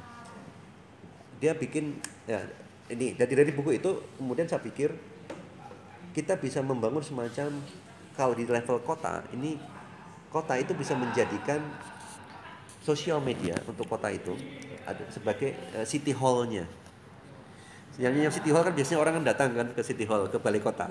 Dia 1.42 1.52
bikin 1.58 2.00
ya 2.24 2.40
ini 2.92 3.16
dari 3.16 3.32
dari 3.32 3.50
buku 3.56 3.80
itu 3.80 4.20
kemudian 4.20 4.44
saya 4.44 4.60
pikir 4.60 4.92
kita 6.12 6.36
bisa 6.36 6.60
membangun 6.60 7.00
semacam 7.00 7.48
kalau 8.12 8.36
di 8.36 8.44
level 8.44 8.84
kota 8.84 9.24
ini 9.32 9.56
kota 10.28 10.60
itu 10.60 10.76
bisa 10.76 10.92
menjadikan 10.92 11.60
sosial 12.84 13.24
media 13.24 13.56
untuk 13.64 13.88
kota 13.88 14.12
itu 14.12 14.36
sebagai 15.14 15.54
uh, 15.78 15.86
city 15.86 16.10
hallnya. 16.10 16.66
Yang 18.00 18.14
yang 18.24 18.32
city 18.32 18.50
hall 18.50 18.64
kan 18.64 18.74
biasanya 18.74 18.98
orang 18.98 19.12
kan 19.20 19.24
datang 19.24 19.48
kan 19.52 19.68
ke 19.70 19.82
city 19.84 20.08
hall 20.08 20.26
ke 20.26 20.40
balai 20.40 20.58
kota 20.58 20.90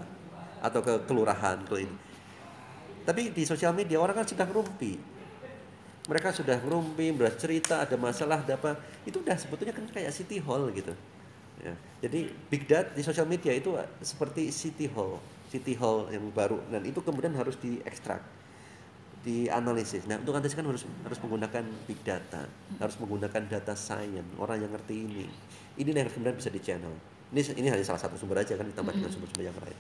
atau 0.61 0.79
ke 0.79 0.93
kelurahan 1.09 1.57
ke 1.65 1.83
ini. 1.83 1.95
Tapi 3.01 3.33
di 3.33 3.43
sosial 3.43 3.73
media 3.73 3.97
orang 3.97 4.21
kan 4.21 4.25
sudah 4.29 4.45
ngerumpi. 4.45 5.01
Mereka 6.05 6.33
sudah 6.33 6.57
ngerumpi 6.61 7.13
bercerita 7.13 7.81
ada 7.81 7.97
masalah 7.97 8.45
ada 8.45 8.53
apa. 8.57 8.77
Itu 9.03 9.25
udah 9.25 9.35
sebetulnya 9.35 9.73
kan 9.73 9.85
kayak 9.89 10.13
city 10.13 10.37
hall 10.39 10.69
gitu 10.71 10.93
Ya. 11.61 11.73
Jadi 12.01 12.33
big 12.49 12.65
data 12.65 12.89
di 12.97 13.05
sosial 13.05 13.29
media 13.29 13.53
itu 13.53 13.77
seperti 14.01 14.49
city 14.49 14.89
hall, 14.89 15.21
city 15.53 15.77
hall 15.77 16.09
yang 16.09 16.25
baru 16.33 16.57
dan 16.73 16.81
itu 16.81 16.97
kemudian 17.05 17.37
harus 17.37 17.53
diekstrak, 17.61 18.25
dianalisis. 19.21 20.09
Nah 20.09 20.17
untuk 20.17 20.33
analisis 20.33 20.57
kan 20.57 20.65
harus 20.65 20.83
harus 21.05 21.19
menggunakan 21.21 21.63
big 21.85 22.01
data, 22.01 22.49
harus 22.81 22.97
menggunakan 22.97 23.41
data 23.45 23.77
science, 23.77 24.25
orang 24.41 24.65
yang 24.65 24.73
ngerti 24.73 25.05
ini. 25.05 25.29
Ini 25.77 25.93
yang 25.93 26.09
kemudian 26.09 26.33
bisa 26.33 26.49
di 26.49 26.61
channel. 26.65 26.93
Ini 27.29 27.53
ini 27.61 27.67
hanya 27.69 27.85
salah 27.85 28.01
satu 28.01 28.17
sumber 28.17 28.41
aja 28.41 28.57
kan 28.57 28.65
ditambah 28.65 28.91
dengan 28.97 29.13
sumber-sumber 29.13 29.45
yang 29.45 29.57
lain. 29.61 29.77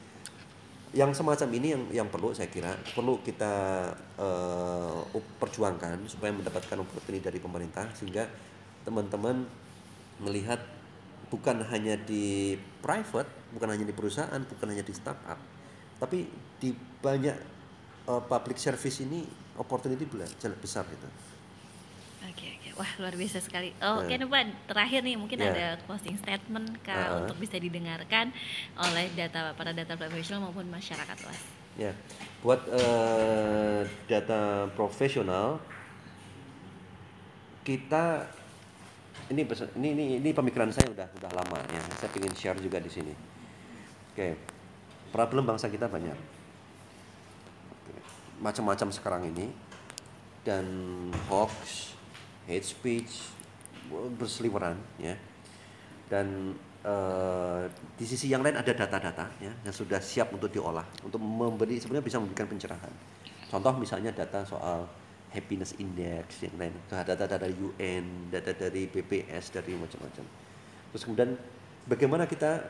Yang 0.91 1.11
semacam 1.23 1.49
ini 1.57 1.67
yang 1.73 1.83
yang 2.05 2.07
perlu 2.13 2.29
saya 2.37 2.51
kira 2.53 2.77
perlu 2.93 3.17
kita 3.25 3.53
uh, 4.21 5.01
perjuangkan 5.41 6.05
supaya 6.05 6.29
mendapatkan 6.29 6.77
opportunity 6.77 7.25
dari 7.25 7.39
pemerintah 7.41 7.89
sehingga 7.97 8.29
teman-teman 8.85 9.49
melihat 10.21 10.61
bukan 11.31 11.63
hanya 11.71 11.95
di 11.95 12.59
private, 12.83 13.55
bukan 13.55 13.71
hanya 13.71 13.87
di 13.87 13.95
perusahaan, 13.95 14.41
bukan 14.43 14.67
hanya 14.75 14.83
di 14.83 14.91
startup, 14.91 15.39
tapi 15.95 16.27
di 16.59 16.75
banyak 16.75 17.33
uh, 18.11 18.19
public 18.27 18.59
service 18.59 18.99
ini 18.99 19.23
opportunity 19.55 20.03
sangat 20.35 20.59
besar 20.59 20.83
itu. 20.91 21.07
Oke 22.27 22.47
oke, 22.59 22.69
wah 22.77 22.91
luar 22.99 23.15
biasa 23.15 23.39
sekali. 23.41 23.73
Oh, 23.81 24.03
Oke, 24.03 24.13
okay, 24.13 24.27
Pak, 24.27 24.69
terakhir 24.69 25.01
nih 25.01 25.15
mungkin 25.17 25.39
yeah. 25.41 25.51
ada 25.55 25.67
closing 25.87 26.19
statement 26.19 26.67
kak 26.83 26.93
uh 26.93 26.99
-huh. 26.99 27.19
untuk 27.25 27.39
bisa 27.39 27.57
didengarkan 27.57 28.29
oleh 28.77 29.07
data 29.15 29.55
para 29.55 29.71
data 29.71 29.95
profesional 29.95 30.51
maupun 30.51 30.67
masyarakat 30.69 31.17
luas. 31.23 31.41
Ya, 31.79 31.89
yeah. 31.89 31.95
buat 32.43 32.61
uh, 32.67 33.87
data 34.05 34.67
profesional 34.75 35.63
kita 37.63 38.27
ini 39.31 39.47
ini 39.79 39.87
ini 39.95 40.05
ini 40.19 40.29
pemikiran 40.35 40.69
saya 40.69 40.91
udah 40.91 41.07
udah 41.17 41.31
lama 41.31 41.57
ya. 41.71 41.81
Saya 41.97 42.11
ingin 42.19 42.33
share 42.35 42.59
juga 42.59 42.77
di 42.83 42.91
sini. 42.91 43.13
Oke. 44.11 44.35
Problem 45.11 45.47
bangsa 45.47 45.71
kita 45.71 45.87
banyak. 45.87 46.15
Macam-macam 48.43 48.87
sekarang 48.91 49.23
ini 49.31 49.51
dan 50.43 50.65
hoax, 51.31 51.93
hate 52.47 52.65
speech 52.65 53.31
berseliweran 54.19 54.75
ya. 54.99 55.15
Dan 56.11 56.55
uh, 56.83 57.63
di 57.95 58.05
sisi 58.07 58.27
yang 58.27 58.43
lain 58.43 58.59
ada 58.59 58.71
data-data 58.75 59.31
ya 59.39 59.51
yang 59.63 59.75
sudah 59.75 60.03
siap 60.03 60.35
untuk 60.35 60.51
diolah 60.51 60.83
untuk 61.07 61.23
memberi 61.23 61.79
sebenarnya 61.79 62.05
bisa 62.05 62.17
memberikan 62.19 62.47
pencerahan. 62.51 62.93
Contoh 63.47 63.75
misalnya 63.79 64.11
data 64.11 64.43
soal 64.43 65.00
happiness 65.31 65.75
index 65.79 66.43
yang 66.43 66.55
lain. 66.59 66.75
Data-data 66.87 67.39
dari 67.39 67.55
UN 67.55 68.31
data 68.31 68.51
dari 68.51 68.87
BPS 68.87 69.55
dari 69.55 69.73
macam-macam. 69.75 70.25
Terus 70.91 71.03
kemudian 71.07 71.39
bagaimana 71.87 72.27
kita 72.27 72.67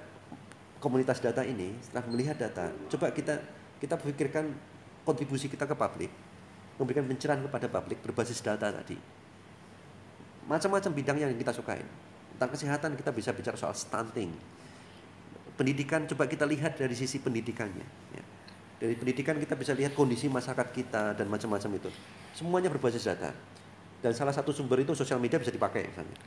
komunitas 0.81 1.21
data 1.21 1.45
ini 1.45 1.73
setelah 1.81 2.05
melihat 2.09 2.37
data 2.37 2.73
coba 2.89 3.13
kita 3.13 3.37
kita 3.81 3.97
pikirkan 3.97 4.49
kontribusi 5.01 5.49
kita 5.49 5.65
ke 5.65 5.73
publik. 5.73 6.11
Memberikan 6.77 7.05
pencerahan 7.05 7.41
kepada 7.45 7.67
publik 7.69 8.01
berbasis 8.01 8.41
data 8.41 8.69
tadi. 8.69 8.97
Macam-macam 10.49 10.91
bidang 10.97 11.17
yang 11.21 11.29
kita 11.37 11.53
sukain. 11.53 11.85
Tentang 12.37 12.49
kesehatan 12.57 12.97
kita 12.97 13.13
bisa 13.13 13.29
bicara 13.33 13.53
soal 13.53 13.77
stunting. 13.77 14.33
Pendidikan 15.53 16.09
coba 16.09 16.25
kita 16.25 16.49
lihat 16.49 16.73
dari 16.81 16.97
sisi 16.97 17.21
pendidikannya 17.21 17.85
ya 18.17 18.23
dari 18.81 18.97
pendidikan 18.97 19.37
kita 19.37 19.53
bisa 19.53 19.77
lihat 19.77 19.93
kondisi 19.93 20.25
masyarakat 20.25 20.73
kita 20.73 21.13
dan 21.13 21.29
macam-macam 21.29 21.77
itu. 21.77 21.89
Semuanya 22.33 22.73
berbasis 22.73 23.05
data. 23.05 23.29
Dan 24.01 24.17
salah 24.17 24.33
satu 24.33 24.49
sumber 24.49 24.81
itu 24.81 24.97
sosial 24.97 25.21
media 25.21 25.37
bisa 25.37 25.53
dipakai 25.53 25.85
misalnya. 25.85 26.17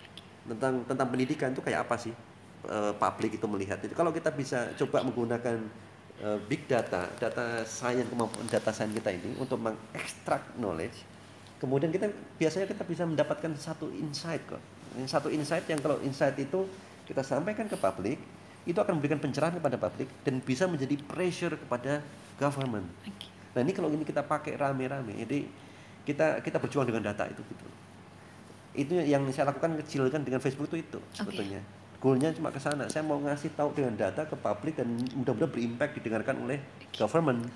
Tentang 0.46 0.86
tentang 0.86 1.08
pendidikan 1.10 1.50
itu 1.50 1.58
kayak 1.58 1.82
apa 1.90 1.98
sih 1.98 2.14
e, 2.62 2.76
publik 2.94 3.34
itu 3.34 3.46
melihat 3.50 3.82
itu. 3.82 3.90
Kalau 3.98 4.14
kita 4.14 4.30
bisa 4.30 4.70
coba 4.78 5.02
menggunakan 5.02 5.58
e, 6.22 6.28
big 6.46 6.70
data 6.70 7.10
data 7.18 7.66
science 7.66 8.06
kemampuan 8.06 8.46
data 8.46 8.70
science 8.70 8.94
kita 9.02 9.10
ini 9.10 9.34
untuk 9.34 9.58
mengekstrak 9.58 10.54
knowledge 10.54 11.02
kemudian 11.58 11.88
kita 11.88 12.12
biasanya 12.36 12.68
kita 12.68 12.84
bisa 12.84 13.08
mendapatkan 13.08 13.50
satu 13.56 13.88
insight 13.88 14.44
kok. 14.44 14.60
Satu 15.10 15.32
insight 15.32 15.66
yang 15.66 15.80
kalau 15.82 15.96
insight 16.04 16.38
itu 16.38 16.68
kita 17.08 17.24
sampaikan 17.24 17.66
ke 17.66 17.74
publik 17.74 18.20
itu 18.64 18.78
akan 18.78 19.00
memberikan 19.00 19.18
pencerahan 19.18 19.56
kepada 19.56 19.80
publik 19.80 20.08
dan 20.22 20.44
bisa 20.44 20.68
menjadi 20.68 20.96
pressure 21.08 21.56
kepada 21.56 22.04
government. 22.38 22.86
Okay. 23.02 23.28
Nah 23.54 23.60
ini 23.62 23.72
kalau 23.72 23.88
ini 23.90 24.02
kita 24.02 24.26
pakai 24.26 24.58
rame-rame, 24.58 25.14
jadi 25.24 25.46
kita 26.04 26.42
kita 26.42 26.58
berjuang 26.58 26.86
dengan 26.86 27.10
data 27.14 27.24
itu 27.30 27.40
gitu. 27.46 27.66
Itu 28.74 28.92
yang 28.98 29.24
saya 29.30 29.54
lakukan 29.54 29.78
kecil 29.86 30.10
kan 30.10 30.26
dengan 30.26 30.42
Facebook 30.42 30.68
itu 30.74 30.82
itu 30.82 30.98
sebetulnya. 31.14 31.62
Okay. 31.62 31.82
Goalnya 32.02 32.36
cuma 32.36 32.52
ke 32.52 32.60
sana. 32.60 32.84
Saya 32.92 33.00
mau 33.00 33.16
ngasih 33.16 33.56
tahu 33.56 33.72
dengan 33.72 33.96
data 33.96 34.28
ke 34.28 34.36
publik 34.36 34.76
dan 34.76 34.92
mudah-mudahan 35.16 35.48
berimpact 35.48 35.96
didengarkan 35.96 36.36
oleh 36.44 36.60
government. 36.92 37.48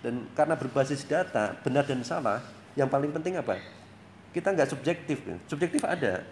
Dan 0.00 0.26
karena 0.34 0.56
berbasis 0.56 1.06
data, 1.06 1.54
benar 1.60 1.86
dan 1.86 2.00
salah, 2.02 2.40
yang 2.74 2.90
paling 2.90 3.14
penting 3.14 3.38
apa? 3.38 3.60
Kita 4.32 4.50
nggak 4.50 4.74
subjektif. 4.74 5.22
Subjektif 5.46 5.86
ada. 5.86 6.24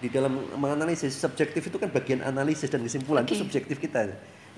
Di 0.00 0.08
dalam 0.08 0.40
menganalisis, 0.56 1.12
subjektif 1.14 1.68
itu 1.68 1.76
kan 1.76 1.92
bagian 1.92 2.24
analisis 2.24 2.72
dan 2.72 2.80
kesimpulan, 2.80 3.22
itu 3.28 3.36
Oke. 3.36 3.42
subjektif 3.46 3.76
kita. 3.76 4.08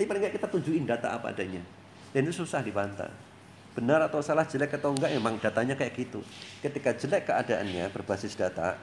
Tapi 0.02 0.10
paling 0.10 0.22
nggak 0.26 0.34
kita 0.34 0.50
tunjukin 0.50 0.82
data 0.82 1.14
apa 1.14 1.30
adanya. 1.30 1.62
Dan 2.10 2.26
itu 2.26 2.42
susah 2.42 2.58
dibantah. 2.58 3.06
Benar 3.70 4.02
atau 4.10 4.18
salah, 4.18 4.42
jelek 4.42 4.74
atau 4.74 4.90
enggak, 4.90 5.14
emang 5.14 5.38
datanya 5.38 5.78
kayak 5.78 5.94
gitu. 5.94 6.26
Ketika 6.58 6.90
jelek 6.98 7.30
keadaannya 7.30 7.86
berbasis 7.94 8.34
data, 8.34 8.74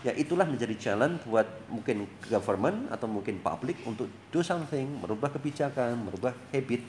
ya 0.00 0.16
itulah 0.16 0.48
menjadi 0.48 0.72
challenge 0.80 1.28
buat 1.28 1.44
mungkin 1.68 2.08
government 2.24 2.88
atau 2.88 3.04
mungkin 3.04 3.44
public 3.44 3.84
untuk 3.84 4.08
do 4.32 4.40
something, 4.40 4.96
merubah 4.96 5.28
kebijakan, 5.28 6.08
merubah 6.08 6.32
habit. 6.48 6.88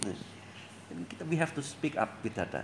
Dan 0.88 1.04
kita 1.04 1.28
we 1.28 1.36
have 1.36 1.52
to 1.52 1.60
speak 1.60 2.00
up 2.00 2.24
with 2.24 2.32
data. 2.32 2.64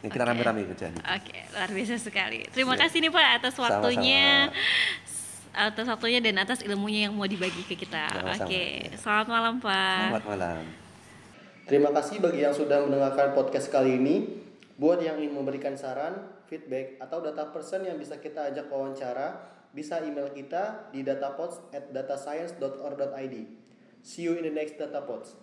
Yang 0.00 0.16
kita 0.16 0.24
rame-rame 0.24 0.64
kerjaan. 0.64 0.96
Oke, 0.96 1.44
luar 1.52 1.68
biasa 1.68 2.00
sekali. 2.00 2.48
Terima 2.56 2.72
Ya. 2.72 2.88
kasih 2.88 3.04
nih 3.04 3.12
Pak 3.12 3.26
atas 3.44 3.52
Sama-sama. 3.52 4.48
Atas 5.50 5.86
waktunya 5.90 6.22
dan 6.22 6.38
atas 6.38 6.62
ilmunya 6.62 7.10
yang 7.10 7.14
mau 7.18 7.26
dibagi 7.26 7.66
ke 7.66 7.74
kita. 7.74 8.10
Sama-sama. 8.10 8.46
Oke, 8.46 8.64
selamat 8.94 9.26
malam 9.26 9.54
Pak. 9.58 9.98
Selamat 10.06 10.26
malam. 10.30 10.62
Terima 11.70 11.90
kasih 11.94 12.16
bagi 12.18 12.40
yang 12.42 12.54
sudah 12.54 12.82
mendengarkan 12.82 13.34
podcast 13.34 13.70
kali 13.70 13.98
ini. 13.98 14.42
Buat 14.80 15.04
yang 15.04 15.20
ingin 15.20 15.36
memberikan 15.36 15.76
saran, 15.76 16.16
feedback, 16.48 16.96
atau 16.98 17.20
data 17.20 17.52
person 17.52 17.84
yang 17.84 18.00
bisa 18.00 18.16
kita 18.16 18.48
ajak 18.48 18.72
wawancara, 18.72 19.38
bisa 19.70 20.00
email 20.02 20.32
kita 20.32 20.90
di 20.90 21.04
datapods 21.04 21.60
at 21.70 21.92
datascience.or.id. 21.92 23.34
See 24.00 24.24
you 24.24 24.34
in 24.40 24.48
the 24.48 24.54
next 24.54 24.80
datapods. 24.80 25.36